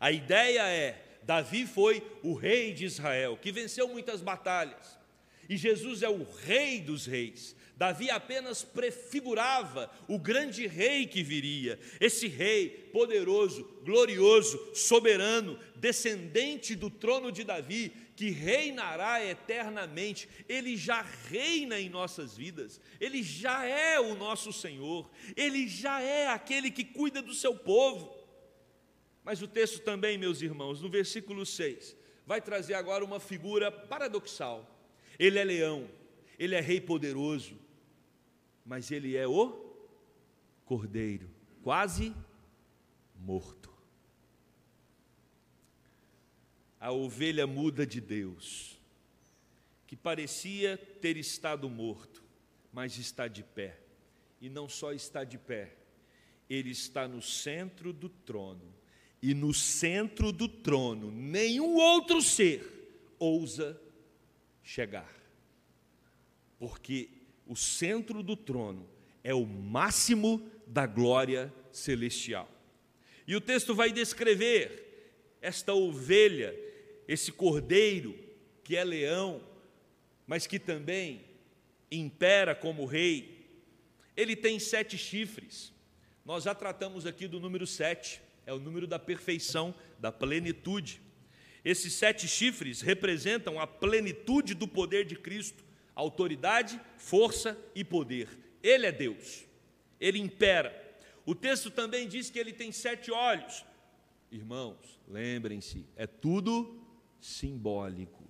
A 0.00 0.10
ideia 0.10 0.62
é: 0.68 1.18
Davi 1.22 1.66
foi 1.66 2.02
o 2.22 2.34
rei 2.34 2.72
de 2.72 2.84
Israel, 2.84 3.38
que 3.40 3.52
venceu 3.52 3.88
muitas 3.88 4.20
batalhas, 4.20 4.98
e 5.48 5.56
Jesus 5.56 6.02
é 6.02 6.08
o 6.08 6.24
rei 6.24 6.80
dos 6.80 7.06
reis. 7.06 7.54
Davi 7.76 8.08
apenas 8.08 8.62
prefigurava 8.62 9.90
o 10.06 10.16
grande 10.18 10.66
rei 10.66 11.06
que 11.06 11.24
viria, 11.24 11.78
esse 12.00 12.28
rei 12.28 12.68
poderoso, 12.92 13.64
glorioso, 13.84 14.58
soberano, 14.74 15.58
descendente 15.74 16.76
do 16.76 16.88
trono 16.88 17.32
de 17.32 17.42
Davi, 17.42 17.92
que 18.14 18.30
reinará 18.30 19.24
eternamente, 19.24 20.28
ele 20.48 20.76
já 20.76 21.02
reina 21.02 21.80
em 21.80 21.88
nossas 21.88 22.36
vidas, 22.36 22.80
ele 23.00 23.24
já 23.24 23.64
é 23.64 23.98
o 23.98 24.14
nosso 24.14 24.52
Senhor, 24.52 25.10
ele 25.36 25.66
já 25.66 26.00
é 26.00 26.28
aquele 26.28 26.70
que 26.70 26.84
cuida 26.84 27.20
do 27.20 27.34
seu 27.34 27.56
povo. 27.56 28.16
Mas 29.24 29.42
o 29.42 29.48
texto 29.48 29.80
também, 29.80 30.16
meus 30.16 30.42
irmãos, 30.42 30.80
no 30.80 30.88
versículo 30.88 31.44
6, 31.44 31.96
vai 32.24 32.40
trazer 32.40 32.74
agora 32.74 33.04
uma 33.04 33.18
figura 33.18 33.72
paradoxal. 33.72 34.73
Ele 35.18 35.38
é 35.38 35.44
leão, 35.44 35.88
ele 36.38 36.54
é 36.54 36.60
rei 36.60 36.80
poderoso, 36.80 37.56
mas 38.64 38.90
ele 38.90 39.16
é 39.16 39.26
o 39.26 39.52
cordeiro, 40.64 41.28
quase 41.62 42.14
morto. 43.16 43.64
a 46.84 46.92
ovelha 46.92 47.46
muda 47.46 47.86
de 47.86 47.98
Deus, 47.98 48.78
que 49.86 49.96
parecia 49.96 50.76
ter 50.76 51.16
estado 51.16 51.66
morto, 51.70 52.22
mas 52.70 52.98
está 52.98 53.26
de 53.26 53.42
pé. 53.42 53.80
E 54.38 54.50
não 54.50 54.68
só 54.68 54.92
está 54.92 55.24
de 55.24 55.38
pé, 55.38 55.74
ele 56.46 56.72
está 56.72 57.08
no 57.08 57.22
centro 57.22 57.90
do 57.90 58.10
trono. 58.10 58.70
E 59.22 59.32
no 59.32 59.54
centro 59.54 60.30
do 60.30 60.46
trono, 60.46 61.10
nenhum 61.10 61.76
outro 61.76 62.20
ser 62.20 63.14
ousa 63.18 63.80
chegar. 64.64 65.12
Porque 66.58 67.08
o 67.46 67.54
centro 67.54 68.22
do 68.22 68.34
trono 68.34 68.88
é 69.22 69.32
o 69.32 69.46
máximo 69.46 70.50
da 70.66 70.86
glória 70.86 71.52
celestial. 71.70 72.50
E 73.26 73.36
o 73.36 73.40
texto 73.40 73.74
vai 73.74 73.92
descrever 73.92 75.36
esta 75.40 75.72
ovelha 75.72 76.64
esse 77.06 77.30
cordeiro 77.30 78.18
que 78.62 78.76
é 78.76 78.84
leão, 78.84 79.42
mas 80.26 80.46
que 80.46 80.58
também 80.58 81.24
impera 81.90 82.54
como 82.54 82.86
rei, 82.86 83.46
ele 84.16 84.34
tem 84.34 84.58
sete 84.58 84.96
chifres. 84.96 85.72
Nós 86.24 86.44
já 86.44 86.54
tratamos 86.54 87.04
aqui 87.06 87.28
do 87.28 87.38
número 87.38 87.66
sete. 87.66 88.22
é 88.46 88.52
o 88.52 88.58
número 88.58 88.86
da 88.86 88.98
perfeição, 88.98 89.74
da 89.98 90.12
plenitude. 90.12 91.00
Esses 91.64 91.94
sete 91.94 92.28
chifres 92.28 92.80
representam 92.80 93.58
a 93.58 93.66
plenitude 93.66 94.54
do 94.54 94.68
poder 94.68 95.04
de 95.04 95.16
Cristo, 95.16 95.64
autoridade, 95.94 96.80
força 96.98 97.58
e 97.74 97.82
poder. 97.82 98.28
Ele 98.62 98.86
é 98.86 98.92
Deus, 98.92 99.44
ele 100.00 100.18
impera. 100.18 100.82
O 101.24 101.34
texto 101.34 101.70
também 101.70 102.06
diz 102.06 102.28
que 102.28 102.38
ele 102.38 102.52
tem 102.52 102.70
sete 102.70 103.10
olhos. 103.10 103.64
Irmãos, 104.30 105.00
lembrem-se, 105.08 105.86
é 105.96 106.06
tudo 106.06 106.84
simbólico. 107.20 108.22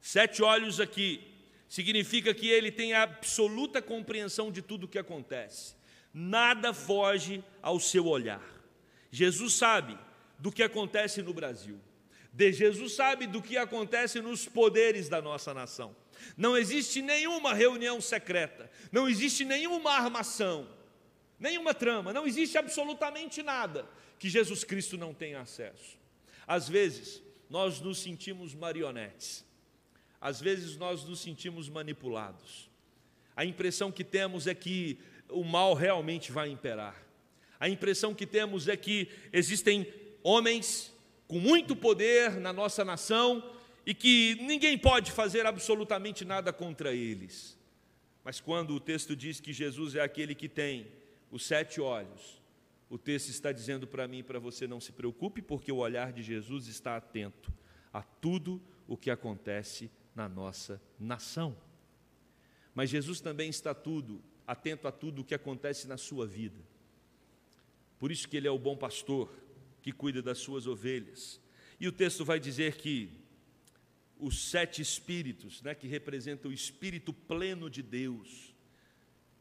Sete 0.00 0.42
olhos 0.42 0.80
aqui 0.80 1.32
significa 1.68 2.34
que 2.34 2.48
ele 2.48 2.72
tem 2.72 2.94
a 2.94 3.02
absoluta 3.02 3.80
compreensão 3.80 4.50
de 4.50 4.60
tudo 4.60 4.84
o 4.84 4.88
que 4.88 4.98
acontece. 4.98 5.76
Nada 6.12 6.72
foge 6.72 7.42
ao 7.62 7.78
seu 7.78 8.06
olhar. 8.06 8.44
Jesus 9.10 9.54
sabe 9.54 9.96
do 10.38 10.50
que 10.50 10.62
acontece 10.62 11.22
no 11.22 11.32
Brasil. 11.32 11.80
De 12.34 12.52
Jesus 12.52 12.94
sabe 12.94 13.28
do 13.28 13.40
que 13.40 13.56
acontece 13.56 14.20
nos 14.20 14.44
poderes 14.44 15.08
da 15.08 15.22
nossa 15.22 15.54
nação. 15.54 15.94
Não 16.36 16.56
existe 16.56 17.00
nenhuma 17.00 17.54
reunião 17.54 18.00
secreta, 18.00 18.68
não 18.90 19.08
existe 19.08 19.44
nenhuma 19.44 19.92
armação, 19.92 20.68
nenhuma 21.38 21.72
trama, 21.72 22.12
não 22.12 22.26
existe 22.26 22.58
absolutamente 22.58 23.40
nada 23.40 23.88
que 24.18 24.28
Jesus 24.28 24.64
Cristo 24.64 24.98
não 24.98 25.14
tenha 25.14 25.40
acesso. 25.40 25.96
Às 26.44 26.68
vezes, 26.68 27.22
nós 27.48 27.80
nos 27.80 27.98
sentimos 27.98 28.52
marionetes. 28.52 29.44
Às 30.20 30.40
vezes 30.40 30.76
nós 30.76 31.04
nos 31.04 31.20
sentimos 31.20 31.68
manipulados. 31.68 32.68
A 33.36 33.44
impressão 33.44 33.92
que 33.92 34.02
temos 34.02 34.48
é 34.48 34.54
que 34.54 34.98
o 35.28 35.44
mal 35.44 35.74
realmente 35.74 36.32
vai 36.32 36.48
imperar. 36.48 37.00
A 37.60 37.68
impressão 37.68 38.12
que 38.12 38.26
temos 38.26 38.66
é 38.66 38.76
que 38.76 39.08
existem 39.32 39.86
homens 40.22 40.93
com 41.26 41.38
muito 41.38 41.74
poder 41.74 42.38
na 42.40 42.52
nossa 42.52 42.84
nação 42.84 43.42
e 43.86 43.94
que 43.94 44.36
ninguém 44.40 44.78
pode 44.78 45.12
fazer 45.12 45.46
absolutamente 45.46 46.24
nada 46.24 46.52
contra 46.52 46.92
eles. 46.92 47.58
Mas 48.22 48.40
quando 48.40 48.74
o 48.74 48.80
texto 48.80 49.14
diz 49.14 49.40
que 49.40 49.52
Jesus 49.52 49.94
é 49.94 50.00
aquele 50.00 50.34
que 50.34 50.48
tem 50.48 50.86
os 51.30 51.44
sete 51.44 51.80
olhos, 51.80 52.40
o 52.88 52.96
texto 52.96 53.28
está 53.28 53.52
dizendo 53.52 53.86
para 53.86 54.08
mim 54.08 54.18
e 54.18 54.22
para 54.22 54.38
você 54.38 54.66
não 54.66 54.80
se 54.80 54.92
preocupe, 54.92 55.42
porque 55.42 55.72
o 55.72 55.76
olhar 55.76 56.12
de 56.12 56.22
Jesus 56.22 56.66
está 56.66 56.96
atento 56.96 57.52
a 57.92 58.02
tudo 58.02 58.62
o 58.86 58.96
que 58.96 59.10
acontece 59.10 59.90
na 60.14 60.28
nossa 60.28 60.80
nação. 60.98 61.56
Mas 62.74 62.90
Jesus 62.90 63.20
também 63.20 63.50
está 63.50 63.74
tudo, 63.74 64.22
atento 64.46 64.88
a 64.88 64.92
tudo 64.92 65.22
o 65.22 65.24
que 65.24 65.34
acontece 65.34 65.86
na 65.86 65.96
sua 65.96 66.26
vida. 66.26 66.60
Por 67.98 68.10
isso 68.10 68.28
que 68.28 68.36
ele 68.36 68.48
é 68.48 68.50
o 68.50 68.58
bom 68.58 68.76
pastor 68.76 69.32
que 69.84 69.92
cuida 69.92 70.22
das 70.22 70.38
suas 70.38 70.66
ovelhas. 70.66 71.38
E 71.78 71.86
o 71.86 71.92
texto 71.92 72.24
vai 72.24 72.40
dizer 72.40 72.78
que 72.78 73.10
os 74.18 74.48
sete 74.48 74.80
espíritos, 74.80 75.60
né, 75.60 75.74
que 75.74 75.86
representam 75.86 76.50
o 76.50 76.54
espírito 76.54 77.12
pleno 77.12 77.68
de 77.68 77.82
Deus, 77.82 78.54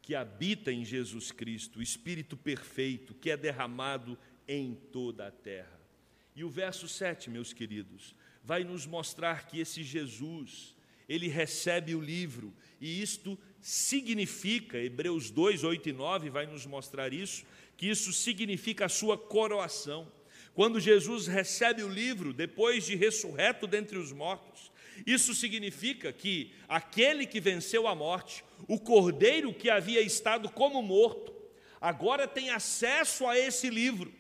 que 0.01 0.13
habita 0.13 0.69
em 0.69 0.83
Jesus 0.83 1.31
Cristo, 1.31 1.79
o 1.79 1.81
espírito 1.81 2.35
perfeito 2.35 3.13
que 3.13 3.31
é 3.31 3.37
derramado 3.37 4.17
em 4.45 4.75
toda 4.91 5.27
a 5.27 5.31
terra. 5.31 5.79
E 6.35 6.43
o 6.43 6.49
verso 6.49 6.89
7, 6.89 7.29
meus 7.29 7.53
queridos, 7.53 8.13
vai 8.43 8.65
nos 8.65 8.85
mostrar 8.85 9.47
que 9.47 9.61
esse 9.61 9.81
Jesus, 9.81 10.75
ele 11.07 11.29
recebe 11.29 11.95
o 11.95 12.01
livro, 12.01 12.53
e 12.81 13.01
isto 13.01 13.39
significa, 13.61 14.77
Hebreus 14.77 15.31
2, 15.31 15.63
8 15.63 15.87
e 15.87 15.93
9 15.93 16.29
vai 16.29 16.45
nos 16.45 16.65
mostrar 16.65 17.13
isso, 17.13 17.45
que 17.77 17.87
isso 17.87 18.11
significa 18.11 18.87
a 18.87 18.89
sua 18.89 19.17
coroação. 19.17 20.11
Quando 20.53 20.79
Jesus 20.79 21.27
recebe 21.27 21.83
o 21.83 21.89
livro, 21.89 22.33
depois 22.33 22.85
de 22.85 22.95
ressurreto 22.95 23.65
dentre 23.65 23.97
os 23.97 24.11
mortos, 24.11 24.71
isso 25.05 25.33
significa 25.33 26.13
que 26.13 26.53
aquele 26.67 27.25
que 27.25 27.39
venceu 27.39 27.87
a 27.87 27.95
morte, 27.95 28.43
o 28.67 28.79
cordeiro 28.79 29.53
que 29.53 29.69
havia 29.69 30.01
estado 30.01 30.49
como 30.49 30.81
morto, 30.81 31.33
agora 31.81 32.27
tem 32.27 32.51
acesso 32.51 33.27
a 33.27 33.37
esse 33.37 33.69
livro. 33.69 34.13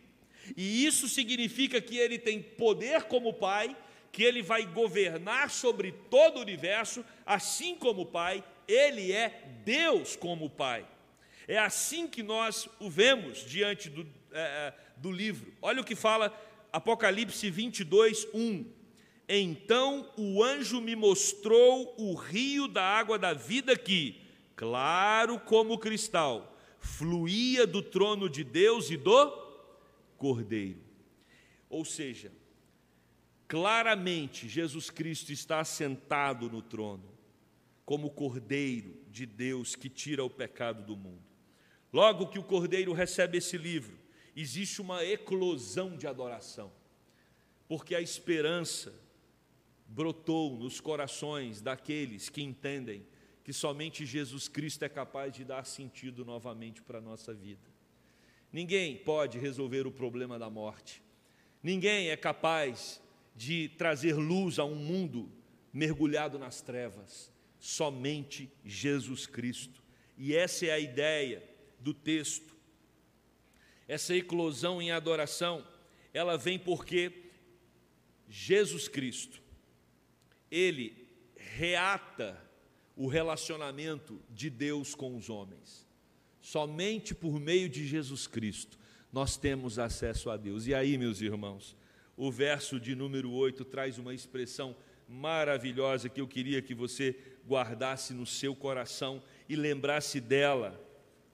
E 0.57 0.85
isso 0.85 1.07
significa 1.07 1.79
que 1.79 1.97
ele 1.97 2.17
tem 2.17 2.41
poder 2.41 3.03
como 3.03 3.33
Pai 3.33 3.75
que 4.13 4.23
ele 4.23 4.43
vai 4.43 4.63
governar 4.63 5.49
sobre 5.49 5.91
todo 5.91 6.37
o 6.37 6.41
universo, 6.41 7.03
assim 7.25 7.75
como 7.75 8.03
o 8.03 8.05
Pai, 8.05 8.43
ele 8.67 9.11
é 9.11 9.41
Deus 9.65 10.15
como 10.15 10.51
Pai. 10.51 10.85
É 11.47 11.57
assim 11.57 12.07
que 12.07 12.21
nós 12.21 12.69
o 12.79 12.91
vemos 12.91 13.43
diante 13.43 13.89
do, 13.89 14.07
é, 14.31 14.73
do 14.97 15.11
livro. 15.11 15.53
Olha 15.61 15.81
o 15.81 15.85
que 15.85 15.95
fala 15.95 16.33
Apocalipse 16.71 17.49
22, 17.49 18.27
1. 18.33 18.65
Então 19.27 20.11
o 20.17 20.43
anjo 20.43 20.81
me 20.81 20.95
mostrou 20.95 21.95
o 21.97 22.13
rio 22.13 22.67
da 22.67 22.83
água 22.83 23.17
da 23.17 23.33
vida 23.33 23.77
que, 23.77 24.21
claro 24.55 25.39
como 25.39 25.77
cristal, 25.77 26.57
fluía 26.79 27.65
do 27.65 27.81
trono 27.81 28.29
de 28.29 28.43
Deus 28.43 28.89
e 28.89 28.97
do 28.97 29.31
Cordeiro. 30.17 30.81
Ou 31.69 31.83
seja, 31.85 32.31
Claramente, 33.53 34.49
Jesus 34.49 34.89
Cristo 34.89 35.31
está 35.31 35.63
sentado 35.63 36.49
no 36.49 36.59
trono, 36.59 37.07
como 37.85 38.09
Cordeiro 38.09 38.95
de 39.11 39.27
Deus 39.27 39.75
que 39.75 39.89
tira 39.89 40.23
o 40.23 40.29
pecado 40.29 40.83
do 40.83 40.97
mundo. 40.97 41.21
Logo 41.93 42.29
que 42.29 42.39
o 42.39 42.43
Cordeiro 42.43 42.93
recebe 42.93 43.37
esse 43.37 43.55
livro, 43.55 43.95
existe 44.35 44.81
uma 44.81 45.03
eclosão 45.03 45.95
de 45.95 46.07
adoração, 46.07 46.71
porque 47.67 47.95
a 47.95 48.01
esperança 48.01 48.93
brotou 49.87 50.57
nos 50.57 50.79
corações 50.79 51.61
daqueles 51.61 52.29
que 52.29 52.41
entendem 52.41 53.05
que 53.43 53.53
somente 53.53 54.05
Jesus 54.05 54.47
Cristo 54.47 54.83
é 54.83 54.89
capaz 54.89 55.33
de 55.33 55.43
dar 55.43 55.65
sentido 55.65 56.23
novamente 56.23 56.81
para 56.81 56.99
a 56.99 57.01
nossa 57.01 57.33
vida. 57.33 57.67
Ninguém 58.51 58.97
pode 58.97 59.37
resolver 59.37 59.85
o 59.85 59.91
problema 59.91 60.39
da 60.39 60.49
morte, 60.49 61.01
ninguém 61.61 62.09
é 62.09 62.17
capaz 62.17 63.01
de 63.35 63.69
trazer 63.77 64.13
luz 64.13 64.59
a 64.59 64.65
um 64.65 64.75
mundo 64.75 65.31
mergulhado 65.73 66.37
nas 66.37 66.61
trevas. 66.61 67.31
Somente 67.59 68.51
Jesus 68.63 69.25
Cristo. 69.25 69.81
E 70.17 70.35
essa 70.35 70.65
é 70.65 70.71
a 70.71 70.79
ideia 70.79 71.43
do 71.79 71.93
texto. 71.93 72.52
Essa 73.87 74.15
eclosão 74.15 74.81
em 74.81 74.91
adoração, 74.91 75.65
ela 76.13 76.37
vem 76.37 76.57
porque 76.57 77.23
Jesus 78.29 78.87
Cristo, 78.87 79.41
ele 80.49 81.07
reata 81.35 82.41
o 82.95 83.07
relacionamento 83.07 84.21
de 84.29 84.49
Deus 84.49 84.95
com 84.95 85.15
os 85.15 85.29
homens. 85.29 85.87
Somente 86.41 87.15
por 87.15 87.39
meio 87.39 87.69
de 87.69 87.87
Jesus 87.87 88.27
Cristo 88.27 88.77
nós 89.11 89.37
temos 89.37 89.77
acesso 89.77 90.31
a 90.31 90.35
Deus. 90.35 90.65
E 90.65 90.73
aí, 90.73 90.97
meus 90.97 91.21
irmãos, 91.21 91.75
o 92.17 92.31
verso 92.31 92.79
de 92.79 92.95
número 92.95 93.31
8 93.31 93.63
traz 93.65 93.99
uma 93.99 94.13
expressão 94.13 94.75
maravilhosa 95.07 96.09
que 96.09 96.19
eu 96.19 96.27
queria 96.27 96.61
que 96.61 96.73
você 96.73 97.15
guardasse 97.47 98.13
no 98.13 98.25
seu 98.25 98.55
coração 98.55 99.21
e 99.47 99.55
lembrasse 99.55 100.19
dela 100.19 100.81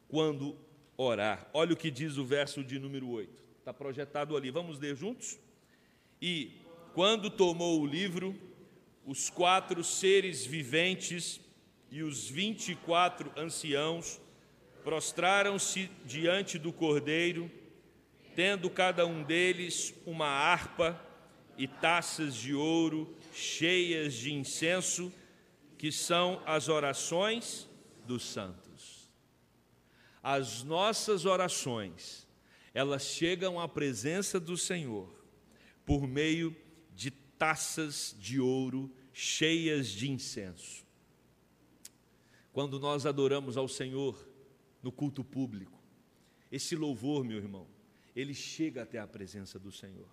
quando 0.09 0.57
orar. 1.01 1.49
Olha 1.53 1.73
o 1.73 1.77
que 1.77 1.89
diz 1.89 2.17
o 2.17 2.25
verso 2.25 2.63
de 2.63 2.77
número 2.79 3.09
8. 3.09 3.31
Está 3.59 3.73
projetado 3.73 4.35
ali. 4.35 4.51
Vamos 4.51 4.79
ler 4.79 4.95
juntos? 4.95 5.39
E 6.21 6.51
quando 6.93 7.29
tomou 7.29 7.81
o 7.81 7.85
livro, 7.85 8.35
os 9.05 9.29
quatro 9.29 9.83
seres 9.83 10.45
viventes 10.45 11.39
e 11.89 12.03
os 12.03 12.29
vinte 12.29 12.71
e 12.71 12.75
quatro 12.75 13.31
anciãos 13.37 14.19
prostraram-se 14.83 15.89
diante 16.05 16.57
do 16.57 16.73
cordeiro 16.73 17.49
tendo 18.35 18.69
cada 18.69 19.05
um 19.05 19.21
deles 19.21 19.93
uma 20.05 20.27
harpa 20.27 20.97
e 21.57 21.67
taças 21.67 22.35
de 22.35 22.53
ouro 22.53 23.13
cheias 23.33 24.13
de 24.13 24.33
incenso, 24.33 25.11
que 25.77 25.91
são 25.91 26.41
as 26.45 26.69
orações 26.69 27.67
dos 28.05 28.23
santos. 28.23 28.68
As 30.21 30.63
nossas 30.63 31.25
orações, 31.25 32.27
elas 32.73 33.03
chegam 33.03 33.59
à 33.59 33.67
presença 33.67 34.39
do 34.39 34.57
Senhor 34.57 35.09
por 35.85 36.07
meio 36.07 36.55
de 36.93 37.09
taças 37.09 38.15
de 38.19 38.39
ouro 38.39 38.93
cheias 39.13 39.87
de 39.87 40.09
incenso. 40.09 40.85
Quando 42.51 42.79
nós 42.79 43.05
adoramos 43.05 43.57
ao 43.57 43.67
Senhor 43.67 44.27
no 44.83 44.91
culto 44.91 45.23
público, 45.23 45.79
esse 46.51 46.75
louvor, 46.75 47.23
meu 47.23 47.37
irmão, 47.37 47.67
ele 48.15 48.33
chega 48.33 48.83
até 48.83 48.99
a 48.99 49.07
presença 49.07 49.59
do 49.59 49.71
Senhor, 49.71 50.09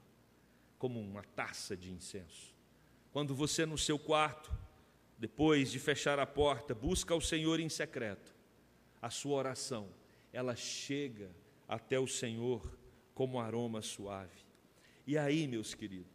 como 0.78 1.00
uma 1.00 1.22
taça 1.22 1.76
de 1.76 1.90
incenso. 1.90 2.54
Quando 3.10 3.34
você 3.34 3.64
no 3.64 3.78
seu 3.78 3.98
quarto, 3.98 4.52
depois 5.18 5.72
de 5.72 5.78
fechar 5.78 6.18
a 6.18 6.26
porta, 6.26 6.74
busca 6.74 7.14
o 7.14 7.20
Senhor 7.20 7.58
em 7.58 7.68
secreto, 7.68 8.35
a 9.00 9.10
sua 9.10 9.36
oração, 9.36 9.88
ela 10.32 10.54
chega 10.54 11.30
até 11.68 11.98
o 11.98 12.06
Senhor 12.06 12.78
como 13.14 13.40
aroma 13.40 13.82
suave. 13.82 14.44
E 15.06 15.16
aí, 15.16 15.46
meus 15.46 15.74
queridos, 15.74 16.10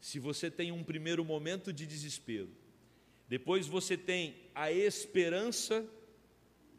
se 0.00 0.18
você 0.18 0.50
tem 0.50 0.72
um 0.72 0.82
primeiro 0.82 1.24
momento 1.24 1.72
de 1.72 1.86
desespero, 1.86 2.50
depois 3.28 3.66
você 3.66 3.96
tem 3.96 4.36
a 4.54 4.70
esperança 4.70 5.86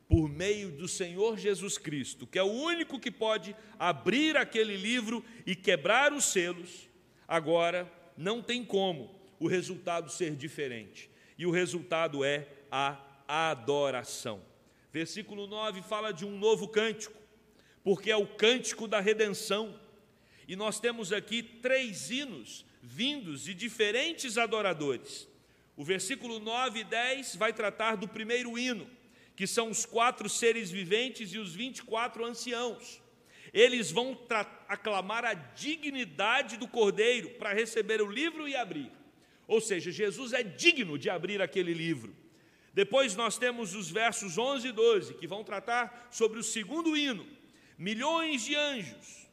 por 0.07 0.29
meio 0.29 0.71
do 0.71 0.87
Senhor 0.87 1.37
Jesus 1.37 1.77
Cristo, 1.77 2.27
que 2.27 2.37
é 2.37 2.43
o 2.43 2.51
único 2.51 2.99
que 2.99 3.09
pode 3.09 3.55
abrir 3.79 4.37
aquele 4.37 4.77
livro 4.77 5.23
e 5.45 5.55
quebrar 5.55 6.13
os 6.13 6.25
selos, 6.25 6.87
agora 7.27 7.91
não 8.15 8.41
tem 8.41 8.63
como 8.63 9.19
o 9.39 9.47
resultado 9.47 10.11
ser 10.11 10.35
diferente. 10.35 11.09
E 11.37 11.45
o 11.45 11.51
resultado 11.51 12.23
é 12.23 12.47
a 12.71 13.01
adoração. 13.27 14.41
Versículo 14.95 15.45
9 15.45 15.81
fala 15.81 16.13
de 16.13 16.23
um 16.23 16.39
novo 16.39 16.69
cântico, 16.69 17.21
porque 17.83 18.09
é 18.09 18.15
o 18.15 18.25
cântico 18.25 18.87
da 18.87 19.01
redenção. 19.01 19.77
E 20.47 20.55
nós 20.55 20.79
temos 20.79 21.11
aqui 21.11 21.43
três 21.43 22.09
hinos 22.09 22.65
vindos 22.81 23.43
de 23.43 23.53
diferentes 23.53 24.37
adoradores. 24.37 25.27
O 25.75 25.83
versículo 25.83 26.39
9 26.39 26.79
e 26.79 26.83
10 26.85 27.35
vai 27.35 27.51
tratar 27.51 27.97
do 27.97 28.07
primeiro 28.07 28.57
hino, 28.57 28.89
que 29.35 29.45
são 29.45 29.69
os 29.69 29.85
quatro 29.85 30.29
seres 30.29 30.71
viventes 30.71 31.33
e 31.33 31.39
os 31.39 31.53
24 31.53 32.23
anciãos. 32.23 33.01
Eles 33.53 33.91
vão 33.91 34.17
aclamar 34.65 35.25
a 35.25 35.33
dignidade 35.33 36.55
do 36.55 36.69
cordeiro 36.69 37.31
para 37.31 37.53
receber 37.53 38.01
o 38.01 38.09
livro 38.09 38.47
e 38.47 38.55
abrir. 38.55 38.89
Ou 39.45 39.59
seja, 39.59 39.91
Jesus 39.91 40.31
é 40.31 40.41
digno 40.41 40.97
de 40.97 41.09
abrir 41.09 41.41
aquele 41.41 41.73
livro. 41.73 42.15
Depois 42.75 43.15
nós 43.15 43.37
temos 43.37 43.73
os 43.73 43.89
versos 43.89 44.37
11 44.37 44.67
e 44.67 44.71
12, 44.71 45.13
que 45.15 45.25
vão 45.25 45.43
tratar 45.43 46.09
sobre 46.11 46.37
o 46.37 46.43
segundo 46.43 46.95
hino. 46.95 47.25
Milhões 47.77 48.43
de 48.43 48.53
anjos 48.53 49.25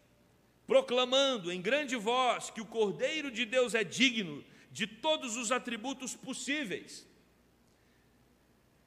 proclamando 0.64 1.52
em 1.52 1.61
grande 1.61 1.96
voz 1.96 2.48
que 2.48 2.61
o 2.61 2.64
Cordeiro 2.64 3.31
de 3.31 3.44
Deus 3.44 3.74
é 3.74 3.85
digno 3.85 4.42
de 4.70 4.87
todos 4.87 5.37
os 5.37 5.52
atributos 5.52 6.14
possíveis. 6.14 7.07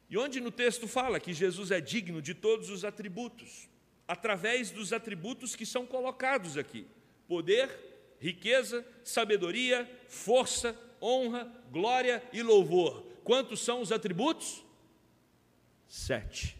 E 0.10 0.18
onde 0.18 0.40
no 0.40 0.50
texto 0.50 0.88
fala 0.88 1.20
que 1.20 1.34
Jesus 1.34 1.70
é 1.70 1.82
digno 1.82 2.22
de 2.22 2.34
todos 2.34 2.70
os 2.70 2.84
atributos? 2.84 3.68
Através 4.08 4.72
dos 4.72 4.94
atributos 4.94 5.56
que 5.56 5.66
são 5.66 5.86
colocados 5.86 6.58
aqui: 6.58 6.88
poder, 7.28 7.70
riqueza, 8.20 8.84
sabedoria, 9.04 9.88
força, 10.08 10.80
honra, 11.02 11.52
glória 11.72 12.24
e 12.32 12.42
louvor. 12.42 13.15
Quantos 13.26 13.60
são 13.60 13.82
os 13.82 13.92
atributos? 13.92 14.64
Sete. 15.88 16.56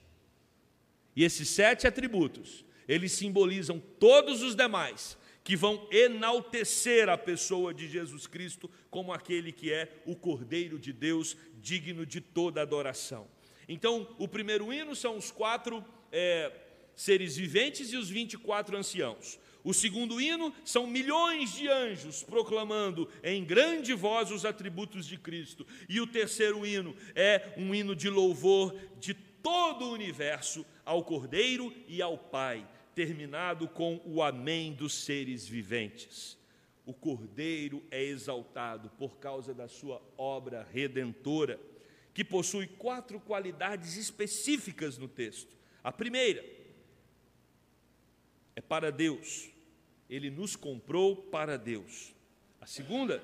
E 1.16 1.24
esses 1.24 1.48
sete 1.48 1.86
atributos, 1.86 2.66
eles 2.88 3.12
simbolizam 3.12 3.80
todos 4.00 4.42
os 4.42 4.56
demais 4.56 5.16
que 5.44 5.56
vão 5.56 5.88
enaltecer 5.92 7.08
a 7.08 7.16
pessoa 7.16 7.72
de 7.72 7.88
Jesus 7.88 8.26
Cristo 8.26 8.70
como 8.90 9.14
aquele 9.14 9.52
que 9.52 9.72
é 9.72 10.02
o 10.08 10.16
Cordeiro 10.16 10.80
de 10.80 10.92
Deus, 10.92 11.38
digno 11.62 12.04
de 12.04 12.20
toda 12.20 12.64
adoração. 12.64 13.28
Então, 13.70 14.16
o 14.18 14.28
primeiro 14.28 14.74
hino 14.74 14.96
são 14.96 15.18
os 15.18 15.30
quatro 15.30 15.86
é, 16.12 16.52
seres 16.96 17.38
viventes 17.38 17.94
e 17.94 17.96
os 17.96 18.10
24 18.10 18.76
anciãos. 18.76 19.40
O 19.66 19.74
segundo 19.74 20.22
hino 20.22 20.54
são 20.64 20.86
milhões 20.86 21.52
de 21.56 21.68
anjos 21.68 22.22
proclamando 22.22 23.10
em 23.24 23.44
grande 23.44 23.96
voz 23.96 24.30
os 24.30 24.46
atributos 24.46 25.08
de 25.08 25.18
Cristo. 25.18 25.66
E 25.90 26.00
o 26.00 26.06
terceiro 26.06 26.64
hino 26.68 26.96
é 27.16 27.52
um 27.58 27.74
hino 27.74 27.96
de 27.96 28.08
louvor 28.08 28.78
de 29.00 29.16
todo 29.16 29.86
o 29.86 29.92
universo 29.92 30.64
ao 30.86 31.04
Cordeiro 31.04 31.74
e 31.88 32.00
ao 32.00 32.16
Pai 32.16 32.64
terminado 32.94 33.68
com 33.68 34.00
o 34.06 34.22
Amém 34.22 34.72
dos 34.72 34.94
seres 34.94 35.48
viventes. 35.48 36.38
O 36.86 36.94
Cordeiro 36.94 37.84
é 37.90 38.04
exaltado 38.04 38.92
por 39.00 39.18
causa 39.18 39.52
da 39.52 39.68
sua 39.68 40.00
obra 40.16 40.68
redentora, 40.72 41.60
que 42.14 42.24
possui 42.24 42.68
quatro 42.68 43.20
qualidades 43.20 43.98
específicas 43.98 44.96
no 45.00 45.08
texto. 45.08 45.58
A 45.84 45.92
primeira 45.92 46.46
é 48.56 48.62
para 48.62 48.92
Deus, 48.92 49.55
ele 50.10 50.30
nos 50.30 50.56
comprou 50.56 51.16
para 51.16 51.58
Deus. 51.58 52.14
A 52.60 52.66
segunda 52.66 53.24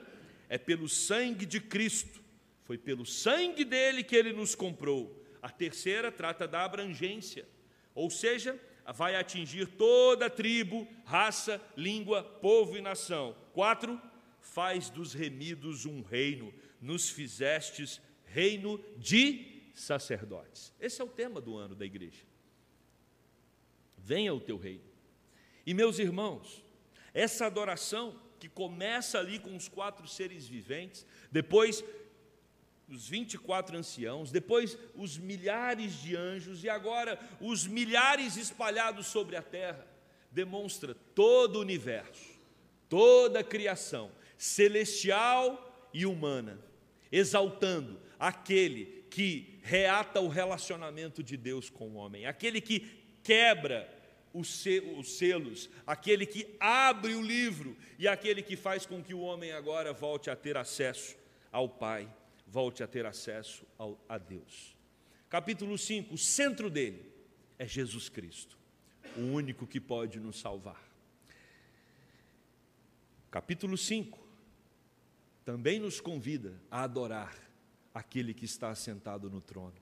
é 0.50 0.58
pelo 0.58 0.88
sangue 0.88 1.46
de 1.46 1.60
Cristo, 1.60 2.22
foi 2.64 2.78
pelo 2.78 3.06
sangue 3.06 3.64
dele 3.64 4.04
que 4.04 4.16
ele 4.16 4.34
nos 4.34 4.56
comprou. 4.56 5.24
A 5.42 5.50
terceira 5.50 6.12
trata 6.12 6.48
da 6.48 6.64
abrangência, 6.64 7.48
ou 7.96 8.10
seja, 8.10 8.60
vai 8.94 9.16
atingir 9.16 9.66
toda 9.68 10.30
tribo, 10.30 10.88
raça, 11.06 11.62
língua, 11.76 12.24
povo 12.24 12.78
e 12.78 12.82
nação. 12.82 13.36
Quatro, 13.54 14.00
faz 14.40 14.90
dos 14.90 15.14
remidos 15.14 15.86
um 15.86 16.02
reino, 16.02 16.54
nos 16.82 17.10
fizestes 17.10 18.02
reino 18.26 18.84
de 18.98 19.62
sacerdotes. 19.74 20.74
Esse 20.80 21.02
é 21.02 21.04
o 21.04 21.10
tema 21.10 21.40
do 21.40 21.58
ano 21.58 21.76
da 21.76 21.86
igreja. 21.86 22.24
Venha 23.98 24.34
o 24.34 24.40
teu 24.40 24.58
reino. 24.58 24.84
E 25.66 25.74
meus 25.74 26.00
irmãos, 26.00 26.64
essa 27.14 27.46
adoração 27.46 28.20
que 28.40 28.50
começa 28.50 29.20
ali 29.20 29.38
com 29.38 29.56
os 29.56 29.68
quatro 29.68 30.08
seres 30.08 30.48
viventes, 30.48 31.06
depois 31.32 31.84
os 32.90 33.08
24 33.08 33.78
anciãos, 33.78 34.32
depois 34.32 34.78
os 34.96 35.18
milhares 35.18 36.02
de 36.02 36.16
anjos 36.16 36.64
e 36.64 36.70
agora 36.70 37.20
os 37.40 37.66
milhares 37.66 38.36
espalhados 38.36 39.08
sobre 39.08 39.36
a 39.36 39.42
terra, 39.42 39.88
demonstra 40.32 40.96
todo 41.16 41.58
o 41.58 41.62
universo, 41.62 42.40
toda 42.90 43.40
a 43.40 43.44
criação, 43.44 44.12
celestial 44.38 45.90
e 45.94 46.06
humana, 46.06 46.60
exaltando 47.12 48.00
aquele 48.20 49.06
que 49.10 49.60
reata 49.62 50.20
o 50.20 50.28
relacionamento 50.28 51.22
de 51.22 51.38
Deus 51.38 51.70
com 51.70 51.90
o 51.90 51.96
homem, 51.96 52.26
aquele 52.26 52.60
que 52.60 52.80
quebra 53.24 54.01
os 54.34 55.18
selos, 55.18 55.70
aquele 55.86 56.26
que 56.26 56.56
abre 56.60 57.16
o 57.16 57.22
livro 57.22 57.76
e 58.00 58.08
aquele 58.08 58.42
que 58.42 58.56
faz 58.56 58.86
com 58.86 59.04
que 59.04 59.14
o 59.14 59.20
homem 59.20 59.52
agora 59.52 59.92
volte 59.94 60.30
a 60.30 60.36
ter 60.36 60.58
acesso 60.58 61.16
ao 61.52 61.68
Pai 61.68 62.08
volte 62.52 62.84
a 62.84 62.88
ter 62.88 63.06
acesso 63.06 63.66
ao, 63.78 63.98
a 64.10 64.18
Deus. 64.18 64.76
Capítulo 65.30 65.78
5, 65.78 66.14
o 66.14 66.18
centro 66.18 66.70
dele 66.70 67.10
é 67.58 67.66
Jesus 67.66 68.10
Cristo, 68.10 68.58
o 69.16 69.22
único 69.22 69.66
que 69.66 69.80
pode 69.80 70.20
nos 70.20 70.38
salvar. 70.40 70.84
Capítulo 73.32 73.78
5 73.78 74.20
também 75.46 75.80
nos 75.80 76.02
convida 76.02 76.62
a 76.70 76.84
adorar 76.84 77.34
aquele 77.94 78.34
que 78.34 78.46
está 78.46 78.70
assentado 78.70 79.30
no 79.30 79.40
trono. 79.40 79.74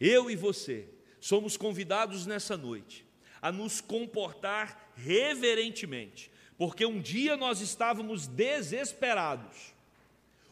Eu 0.00 0.30
e 0.30 0.36
você 0.36 0.88
somos 1.20 1.56
convidados 1.56 2.24
nessa 2.24 2.56
noite 2.56 3.06
a 3.44 3.52
nos 3.52 3.80
comportar 3.80 4.92
reverentemente, 4.96 6.30
porque 6.56 6.86
um 6.86 7.00
dia 7.00 7.36
nós 7.36 7.60
estávamos 7.60 8.26
desesperados 8.26 9.74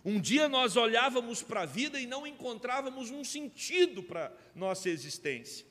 um 0.04 0.20
dia 0.20 0.48
nós 0.48 0.76
olhávamos 0.76 1.42
para 1.42 1.62
a 1.62 1.66
vida 1.66 2.00
e 2.00 2.06
não 2.06 2.26
encontrávamos 2.26 3.10
um 3.10 3.22
sentido 3.22 4.02
para 4.02 4.32
nossa 4.54 4.88
existência. 4.88 5.64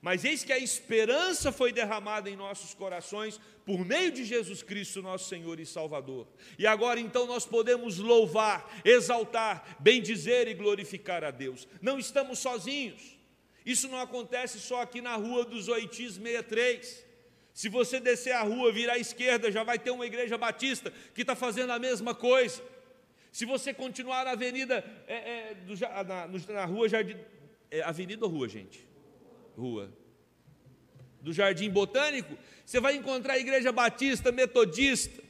Mas 0.00 0.24
eis 0.24 0.44
que 0.44 0.52
a 0.52 0.58
esperança 0.58 1.50
foi 1.50 1.72
derramada 1.72 2.28
em 2.28 2.36
nossos 2.36 2.74
corações 2.74 3.40
por 3.64 3.84
meio 3.84 4.12
de 4.12 4.24
Jesus 4.24 4.62
Cristo, 4.62 5.02
nosso 5.02 5.28
Senhor 5.28 5.58
e 5.58 5.66
Salvador. 5.66 6.26
E 6.58 6.66
agora 6.66 7.00
então 7.00 7.26
nós 7.26 7.46
podemos 7.46 7.98
louvar, 7.98 8.82
exaltar, 8.84 9.76
bendizer 9.80 10.46
e 10.48 10.54
glorificar 10.54 11.24
a 11.24 11.30
Deus. 11.30 11.66
Não 11.80 11.98
estamos 11.98 12.38
sozinhos. 12.38 13.16
Isso 13.64 13.88
não 13.88 13.98
acontece 13.98 14.60
só 14.60 14.82
aqui 14.82 15.00
na 15.00 15.16
rua 15.16 15.44
dos 15.44 15.68
Oitis 15.68 16.14
63. 16.14 17.04
Se 17.54 17.68
você 17.68 18.00
descer 18.00 18.32
a 18.32 18.42
rua, 18.42 18.72
virar 18.72 18.94
à 18.94 18.98
esquerda, 18.98 19.50
já 19.50 19.62
vai 19.62 19.78
ter 19.78 19.90
uma 19.90 20.04
igreja 20.04 20.36
batista 20.36 20.92
que 21.14 21.22
está 21.22 21.34
fazendo 21.34 21.70
a 21.70 21.78
mesma 21.78 22.14
coisa. 22.14 22.60
Se 23.32 23.44
você 23.44 23.72
continuar 23.72 24.24
na 24.24 24.32
avenida, 24.32 24.84
é, 25.06 25.14
é, 25.14 25.54
do, 25.54 25.74
na, 25.78 26.54
na, 26.54 26.64
rua 26.64 26.88
Jardim. 26.88 27.16
É, 27.70 27.80
avenida 27.82 28.24
ou 28.24 28.30
rua, 28.30 28.48
gente? 28.48 28.86
Rua. 29.56 29.90
Do 31.20 31.32
Jardim 31.32 31.70
Botânico, 31.70 32.36
você 32.66 32.80
vai 32.80 32.96
encontrar 32.96 33.34
a 33.34 33.38
igreja 33.38 33.72
batista, 33.72 34.30
metodista. 34.30 35.22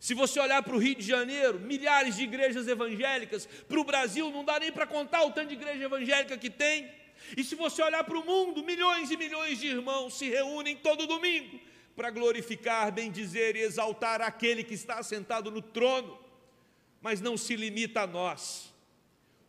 Se 0.00 0.14
você 0.14 0.40
olhar 0.40 0.62
para 0.62 0.74
o 0.74 0.78
Rio 0.78 0.94
de 0.94 1.06
Janeiro, 1.06 1.60
milhares 1.60 2.16
de 2.16 2.24
igrejas 2.24 2.66
evangélicas, 2.66 3.46
para 3.46 3.78
o 3.78 3.84
Brasil 3.84 4.30
não 4.30 4.44
dá 4.44 4.58
nem 4.58 4.72
para 4.72 4.86
contar 4.86 5.22
o 5.24 5.30
tanto 5.30 5.48
de 5.48 5.54
igreja 5.54 5.84
evangélica 5.84 6.38
que 6.38 6.50
tem. 6.50 6.90
E 7.36 7.42
se 7.44 7.54
você 7.54 7.82
olhar 7.82 8.04
para 8.04 8.18
o 8.18 8.24
mundo, 8.24 8.62
milhões 8.64 9.10
e 9.10 9.16
milhões 9.16 9.58
de 9.58 9.68
irmãos 9.68 10.14
se 10.18 10.28
reúnem 10.28 10.76
todo 10.76 11.06
domingo 11.06 11.58
para 11.94 12.10
glorificar, 12.10 12.92
bendizer 12.92 13.56
e 13.56 13.60
exaltar 13.60 14.20
aquele 14.20 14.64
que 14.64 14.74
está 14.74 15.02
sentado 15.02 15.50
no 15.50 15.62
trono. 15.62 16.18
Mas 17.00 17.20
não 17.20 17.36
se 17.36 17.56
limita 17.56 18.02
a 18.02 18.06
nós. 18.06 18.72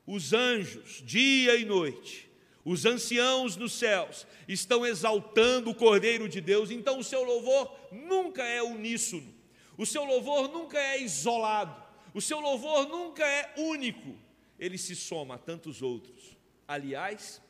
Os 0.06 0.34
anjos, 0.34 1.02
dia 1.06 1.56
e 1.56 1.64
noite, 1.64 2.30
Os 2.66 2.86
anciãos 2.86 3.58
nos 3.58 3.74
céus 3.74 4.26
estão 4.48 4.86
exaltando 4.86 5.70
o 5.70 5.76
Cordeiro 5.76 6.30
de 6.30 6.40
Deus, 6.40 6.72
então 6.72 6.98
o 6.98 7.04
seu 7.04 7.24
louvor 7.24 7.76
nunca 7.92 8.44
é 8.44 8.64
uníssono, 8.64 9.34
o 9.78 9.86
seu 9.86 10.06
louvor 10.06 10.48
nunca 10.48 10.80
é 10.80 11.02
isolado, 11.02 11.76
o 12.14 12.22
seu 12.22 12.40
louvor 12.40 12.88
nunca 12.88 13.26
é 13.26 13.54
único, 13.58 14.16
ele 14.58 14.78
se 14.78 14.96
soma 14.96 15.36
a 15.36 15.38
tantos 15.38 15.82
outros. 15.82 16.38
Aliás, 16.66 17.42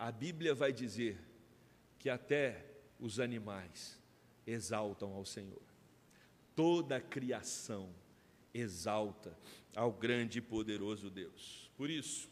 a 0.00 0.10
Bíblia 0.10 0.54
vai 0.54 0.72
dizer 0.72 1.20
que 1.98 2.08
até 2.08 2.64
os 2.98 3.20
animais 3.20 3.98
exaltam 4.46 5.12
ao 5.12 5.26
Senhor. 5.26 5.60
Toda 6.56 6.96
a 6.96 7.00
criação 7.02 7.94
exalta 8.54 9.36
ao 9.76 9.92
grande 9.92 10.38
e 10.38 10.40
poderoso 10.40 11.10
Deus. 11.10 11.70
Por 11.76 11.90
isso, 11.90 12.30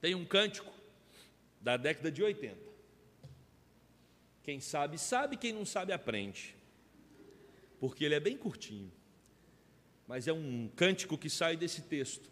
tem 0.00 0.16
um 0.16 0.24
cântico 0.24 0.72
da 1.60 1.76
década 1.76 2.10
de 2.10 2.24
80. 2.24 2.58
Quem 4.42 4.58
sabe, 4.58 4.98
sabe, 4.98 5.36
quem 5.36 5.52
não 5.52 5.64
sabe, 5.64 5.92
aprende. 5.92 6.56
Porque 7.78 8.04
ele 8.04 8.16
é 8.16 8.20
bem 8.20 8.36
curtinho. 8.36 8.90
Mas 10.08 10.26
é 10.26 10.32
um 10.32 10.68
cântico 10.74 11.16
que 11.16 11.30
sai 11.30 11.56
desse 11.56 11.82
texto. 11.82 12.28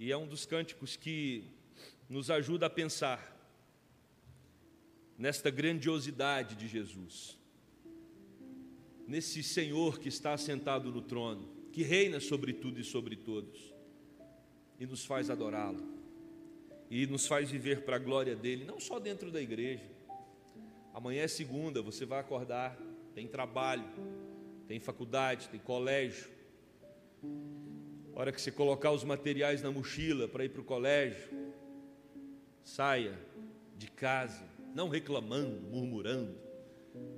E 0.00 0.10
é 0.10 0.16
um 0.16 0.26
dos 0.26 0.44
cânticos 0.44 0.96
que 0.96 1.51
nos 2.12 2.30
ajuda 2.30 2.66
a 2.66 2.70
pensar 2.70 3.34
nesta 5.16 5.50
grandiosidade 5.50 6.54
de 6.54 6.68
Jesus, 6.68 7.38
nesse 9.08 9.42
Senhor 9.42 9.98
que 9.98 10.10
está 10.10 10.36
sentado 10.36 10.92
no 10.92 11.00
trono, 11.00 11.48
que 11.72 11.82
reina 11.82 12.20
sobre 12.20 12.52
tudo 12.52 12.78
e 12.78 12.84
sobre 12.84 13.16
todos, 13.16 13.72
e 14.78 14.84
nos 14.84 15.06
faz 15.06 15.30
adorá-lo, 15.30 15.82
e 16.90 17.06
nos 17.06 17.26
faz 17.26 17.50
viver 17.50 17.82
para 17.82 17.96
a 17.96 17.98
glória 17.98 18.36
dele, 18.36 18.66
não 18.66 18.78
só 18.78 18.98
dentro 18.98 19.30
da 19.30 19.40
igreja. 19.40 19.90
Amanhã 20.92 21.22
é 21.22 21.28
segunda, 21.28 21.80
você 21.80 22.04
vai 22.04 22.20
acordar, 22.20 22.78
tem 23.14 23.26
trabalho, 23.26 23.88
tem 24.68 24.78
faculdade, 24.78 25.48
tem 25.48 25.58
colégio. 25.58 26.28
Hora 28.14 28.30
que 28.30 28.38
você 28.38 28.52
colocar 28.52 28.92
os 28.92 29.02
materiais 29.02 29.62
na 29.62 29.70
mochila 29.70 30.28
para 30.28 30.44
ir 30.44 30.50
para 30.50 30.60
o 30.60 30.64
colégio, 30.64 31.41
saia 32.62 33.18
de 33.76 33.90
casa, 33.90 34.44
não 34.74 34.88
reclamando, 34.88 35.60
murmurando, 35.70 36.36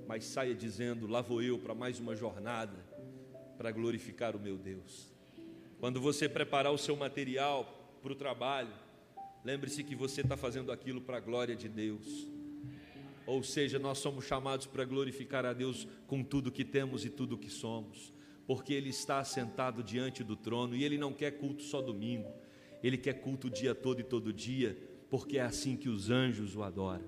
mas 0.07 0.25
saia 0.25 0.55
dizendo: 0.55 1.07
Lá 1.07 1.21
vou 1.21 1.41
eu 1.41 1.57
para 1.59 1.75
mais 1.75 1.99
uma 1.99 2.15
jornada 2.15 2.77
para 3.57 3.71
glorificar 3.71 4.35
o 4.35 4.39
meu 4.39 4.57
Deus. 4.57 5.13
Quando 5.79 6.01
você 6.01 6.27
preparar 6.27 6.71
o 6.71 6.77
seu 6.77 6.95
material 6.95 7.97
para 8.01 8.11
o 8.11 8.15
trabalho, 8.15 8.73
lembre-se 9.43 9.83
que 9.83 9.95
você 9.95 10.21
está 10.21 10.35
fazendo 10.35 10.71
aquilo 10.71 11.01
para 11.01 11.17
a 11.17 11.21
glória 11.21 11.55
de 11.55 11.69
Deus. 11.69 12.27
Ou 13.25 13.43
seja, 13.43 13.79
nós 13.79 13.97
somos 13.97 14.25
chamados 14.25 14.67
para 14.67 14.85
glorificar 14.85 15.45
a 15.45 15.53
Deus 15.53 15.87
com 16.07 16.23
tudo 16.23 16.51
que 16.51 16.63
temos 16.63 17.05
e 17.05 17.09
tudo 17.09 17.37
que 17.37 17.49
somos, 17.49 18.13
porque 18.45 18.73
Ele 18.73 18.89
está 18.89 19.23
sentado 19.23 19.83
diante 19.83 20.23
do 20.23 20.35
trono 20.35 20.75
e 20.75 20.83
Ele 20.83 20.97
não 20.97 21.11
quer 21.11 21.31
culto 21.31 21.63
só 21.63 21.81
domingo, 21.81 22.31
Ele 22.83 22.97
quer 22.97 23.13
culto 23.13 23.47
o 23.47 23.49
dia 23.49 23.73
todo 23.73 23.99
e 23.99 24.03
todo 24.03 24.31
dia, 24.31 24.77
porque 25.17 25.37
é 25.37 25.43
assim 25.43 25.77
que 25.77 25.87
os 25.87 26.09
anjos 26.09 26.57
o 26.57 26.61
adoram 26.61 27.05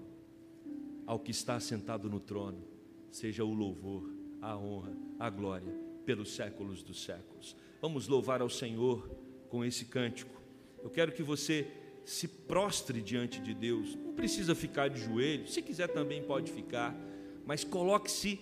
ao 1.05 1.19
que 1.19 1.29
está 1.29 1.59
sentado 1.59 2.09
no 2.09 2.21
trono, 2.21 2.63
seja 3.11 3.43
o 3.43 3.53
louvor, 3.53 4.09
a 4.41 4.57
honra, 4.57 4.93
a 5.19 5.29
glória, 5.29 5.75
pelos 6.05 6.33
séculos 6.33 6.81
dos 6.81 7.03
séculos. 7.03 7.53
Vamos 7.81 8.07
louvar 8.07 8.39
ao 8.39 8.49
Senhor 8.49 9.09
com 9.49 9.65
esse 9.65 9.83
cântico. 9.83 10.41
Eu 10.81 10.89
quero 10.89 11.11
que 11.11 11.21
você 11.21 11.67
se 12.05 12.29
prostre 12.29 13.01
diante 13.01 13.41
de 13.41 13.53
Deus. 13.53 13.93
Não 13.95 14.13
precisa 14.13 14.55
ficar 14.55 14.87
de 14.87 15.01
joelhos, 15.01 15.53
se 15.53 15.61
quiser 15.61 15.89
também 15.89 16.23
pode 16.23 16.49
ficar, 16.49 16.97
mas 17.45 17.65
coloque-se 17.65 18.39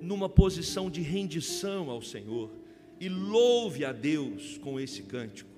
numa 0.00 0.28
posição 0.28 0.88
de 0.88 1.00
rendição 1.00 1.90
ao 1.90 2.00
Senhor 2.00 2.48
e 3.00 3.08
louve 3.08 3.84
a 3.84 3.90
Deus 3.90 4.56
com 4.58 4.78
esse 4.78 5.02
cântico, 5.02 5.50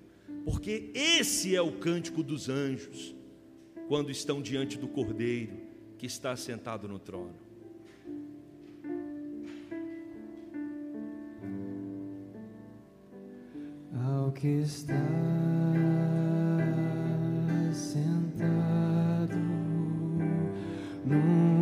porque 0.44 0.90
esse 0.94 1.57
é 1.57 1.62
o 1.62 1.72
cântico 1.72 2.22
dos 2.22 2.48
anjos 2.48 3.14
quando 3.88 4.11
estão 4.11 4.42
diante 4.42 4.78
do 4.78 4.87
Cordeiro 4.87 5.57
que 5.98 6.07
está 6.07 6.37
sentado 6.37 6.87
no 6.87 6.98
trono. 6.98 7.35
Ao 14.07 14.33
que 14.33 14.48
está 14.48 14.94
sentado 17.72 19.37
no 21.04 21.53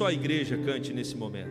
só 0.00 0.06
a 0.06 0.12
igreja 0.14 0.56
cante 0.56 0.94
nesse 0.94 1.14
momento. 1.14 1.49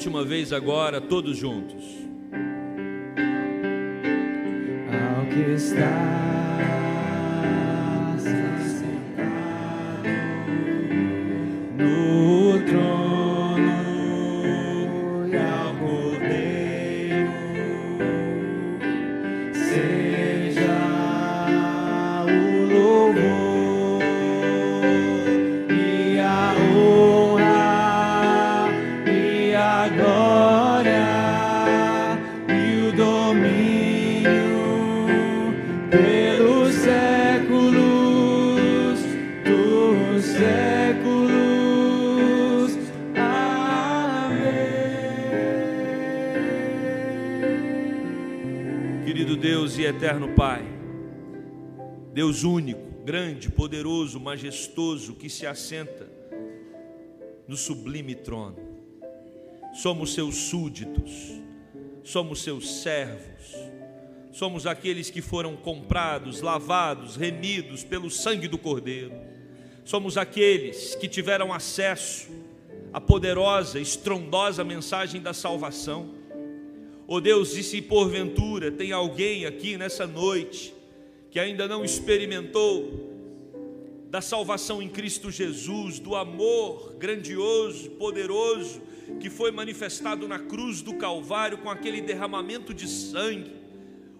Última 0.00 0.24
vez 0.24 0.50
agora, 0.50 0.98
todos 0.98 1.36
juntos. 1.36 1.84
Ao 4.88 5.26
que 5.26 5.52
está 5.52 6.39
eterno 50.00 50.34
Pai, 50.34 50.64
Deus 52.14 52.42
único, 52.42 53.04
grande, 53.04 53.50
poderoso, 53.50 54.18
majestoso, 54.18 55.14
que 55.14 55.28
se 55.28 55.46
assenta 55.46 56.10
no 57.46 57.54
sublime 57.54 58.14
trono. 58.14 58.56
Somos 59.74 60.14
seus 60.14 60.36
súditos, 60.36 61.10
somos 62.02 62.42
seus 62.42 62.80
servos, 62.80 63.54
somos 64.32 64.66
aqueles 64.66 65.10
que 65.10 65.20
foram 65.20 65.54
comprados, 65.54 66.40
lavados, 66.40 67.16
remidos 67.16 67.84
pelo 67.84 68.10
sangue 68.10 68.48
do 68.48 68.56
Cordeiro. 68.56 69.12
Somos 69.84 70.16
aqueles 70.16 70.94
que 70.94 71.08
tiveram 71.08 71.52
acesso 71.52 72.30
à 72.90 73.02
poderosa, 73.02 73.78
estrondosa 73.78 74.64
mensagem 74.64 75.20
da 75.20 75.34
salvação. 75.34 76.19
Oh 77.12 77.20
Deus, 77.20 77.56
e 77.56 77.64
se 77.64 77.82
porventura 77.82 78.70
tem 78.70 78.92
alguém 78.92 79.44
aqui 79.44 79.76
nessa 79.76 80.06
noite 80.06 80.72
que 81.28 81.40
ainda 81.40 81.66
não 81.66 81.84
experimentou 81.84 83.10
da 84.08 84.20
salvação 84.20 84.80
em 84.80 84.88
Cristo 84.88 85.28
Jesus, 85.28 85.98
do 85.98 86.14
amor 86.14 86.94
grandioso, 87.00 87.90
poderoso 87.90 88.80
que 89.18 89.28
foi 89.28 89.50
manifestado 89.50 90.28
na 90.28 90.38
cruz 90.38 90.82
do 90.82 90.94
Calvário 90.94 91.58
com 91.58 91.68
aquele 91.68 92.00
derramamento 92.00 92.72
de 92.72 92.86
sangue, 92.86 93.58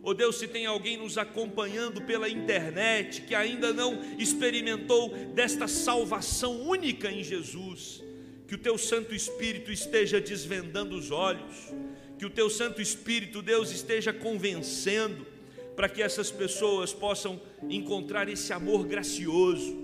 Oh 0.03 0.13
Deus, 0.13 0.41
se 0.41 0.49
tem 0.49 0.67
alguém 0.67 0.97
nos 0.97 1.17
acompanhando 1.17 2.01
pela 2.01 2.29
internet 2.29 3.21
que 3.23 3.37
ainda 3.37 3.73
não 3.73 4.01
experimentou 4.19 5.11
desta 5.33 5.69
salvação 5.69 6.61
única 6.63 7.09
em 7.09 7.23
Jesus, 7.23 8.03
que 8.49 8.57
o 8.57 8.59
teu 8.59 8.77
Santo 8.77 9.15
Espírito 9.15 9.71
esteja 9.71 10.21
desvendando 10.21 10.97
os 10.97 11.13
olhos, 11.13 11.73
que 12.21 12.27
o 12.27 12.29
teu 12.29 12.51
Santo 12.51 12.83
Espírito, 12.83 13.41
Deus, 13.41 13.71
esteja 13.71 14.13
convencendo, 14.13 15.27
para 15.75 15.89
que 15.89 16.03
essas 16.03 16.31
pessoas 16.31 16.93
possam 16.93 17.41
encontrar 17.71 18.29
esse 18.29 18.53
amor 18.53 18.87
gracioso, 18.87 19.75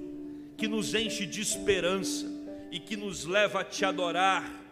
que 0.54 0.68
nos 0.68 0.94
enche 0.94 1.24
de 1.24 1.40
esperança 1.40 2.26
e 2.70 2.78
que 2.78 2.94
nos 2.94 3.24
leva 3.24 3.60
a 3.60 3.64
te 3.64 3.86
adorar 3.86 4.62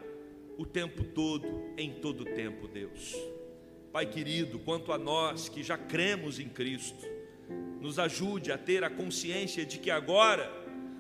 o 0.59 0.67
tempo 0.67 1.05
todo, 1.05 1.73
em 1.79 1.91
todo 1.91 2.27
tempo, 2.27 2.69
Deus. 2.69 3.17
Pai 3.91 4.05
querido, 4.05 4.59
quanto 4.59 4.93
a 4.93 4.99
nós 4.99 5.49
que 5.49 5.63
já 5.63 5.79
cremos 5.79 6.39
em 6.39 6.51
Cristo, 6.51 7.07
nos 7.81 7.99
ajude 7.99 8.53
a 8.53 8.59
ter 8.59 8.85
a 8.85 8.91
consciência 8.91 9.65
de 9.65 9.79
que 9.79 9.91
agora 9.91 10.53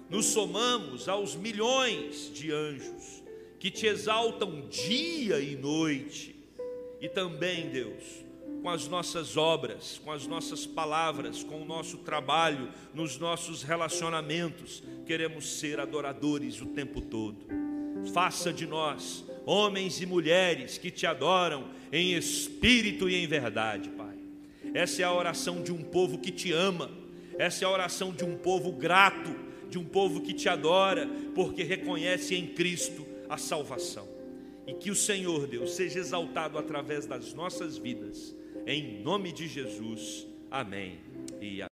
nos 0.09 0.25
somamos 0.25 1.11
aos 1.11 1.37
milhões 1.37 2.33
de 2.33 2.51
anjos 2.51 3.23
que 3.59 3.71
te 3.71 3.87
exaltam 3.87 4.67
dia 4.69 5.41
e 5.41 5.57
noite, 5.57 6.34
e 7.05 7.09
também, 7.11 7.69
Deus, 7.69 8.25
com 8.63 8.71
as 8.71 8.89
nossas 8.89 9.37
obras, 9.37 10.01
com 10.03 10.11
as 10.11 10.27
nossas 10.27 10.65
palavras, 10.65 11.45
com 11.45 11.61
o 11.61 11.65
nosso 11.67 11.99
trabalho, 11.99 12.71
nos 12.95 13.19
nossos 13.19 13.63
relacionamentos, 13.63 14.83
queremos 15.05 15.59
ser 15.59 15.79
adoradores 15.79 16.63
o 16.63 16.67
tempo 16.69 17.03
todo. 17.03 17.45
Faça 18.15 18.51
de 18.51 18.67
nós 18.67 19.23
homens 19.45 20.01
e 20.01 20.07
mulheres 20.07 20.79
que 20.79 20.91
te 20.91 21.07
adoram 21.07 21.69
em 21.93 22.15
espírito 22.15 23.07
e 23.07 23.17
em 23.17 23.27
verdade, 23.27 23.91
Pai. 23.91 24.17
Essa 24.73 25.03
é 25.03 25.05
a 25.05 25.13
oração 25.13 25.63
de 25.63 25.73
um 25.73 25.83
povo 25.83 26.17
que 26.17 26.33
te 26.33 26.53
ama, 26.53 26.91
essa 27.39 27.67
é 27.67 27.69
a 27.69 27.71
oração 27.71 28.15
de 28.15 28.25
um 28.25 28.35
povo 28.35 28.73
grato, 28.73 29.37
de 29.69 29.77
um 29.77 29.85
povo 29.85 30.23
que 30.23 30.33
te 30.33 30.49
adora, 30.49 31.07
porque 31.35 31.63
reconhece 31.65 32.35
em 32.35 32.47
Cristo 32.47 33.07
a 33.29 33.37
salvação. 33.37 34.14
E 34.67 34.75
que 34.75 34.91
o 34.91 34.95
Senhor 34.95 35.47
Deus 35.47 35.75
seja 35.75 35.99
exaltado 35.99 36.59
através 36.59 37.07
das 37.07 37.35
nossas 37.35 37.77
vidas, 37.77 38.35
em 38.67 39.03
nome 39.03 39.33
de 39.33 39.47
Jesus. 39.47 40.27
Amém. 40.51 41.01
E 41.41 41.62
amém. 41.62 41.69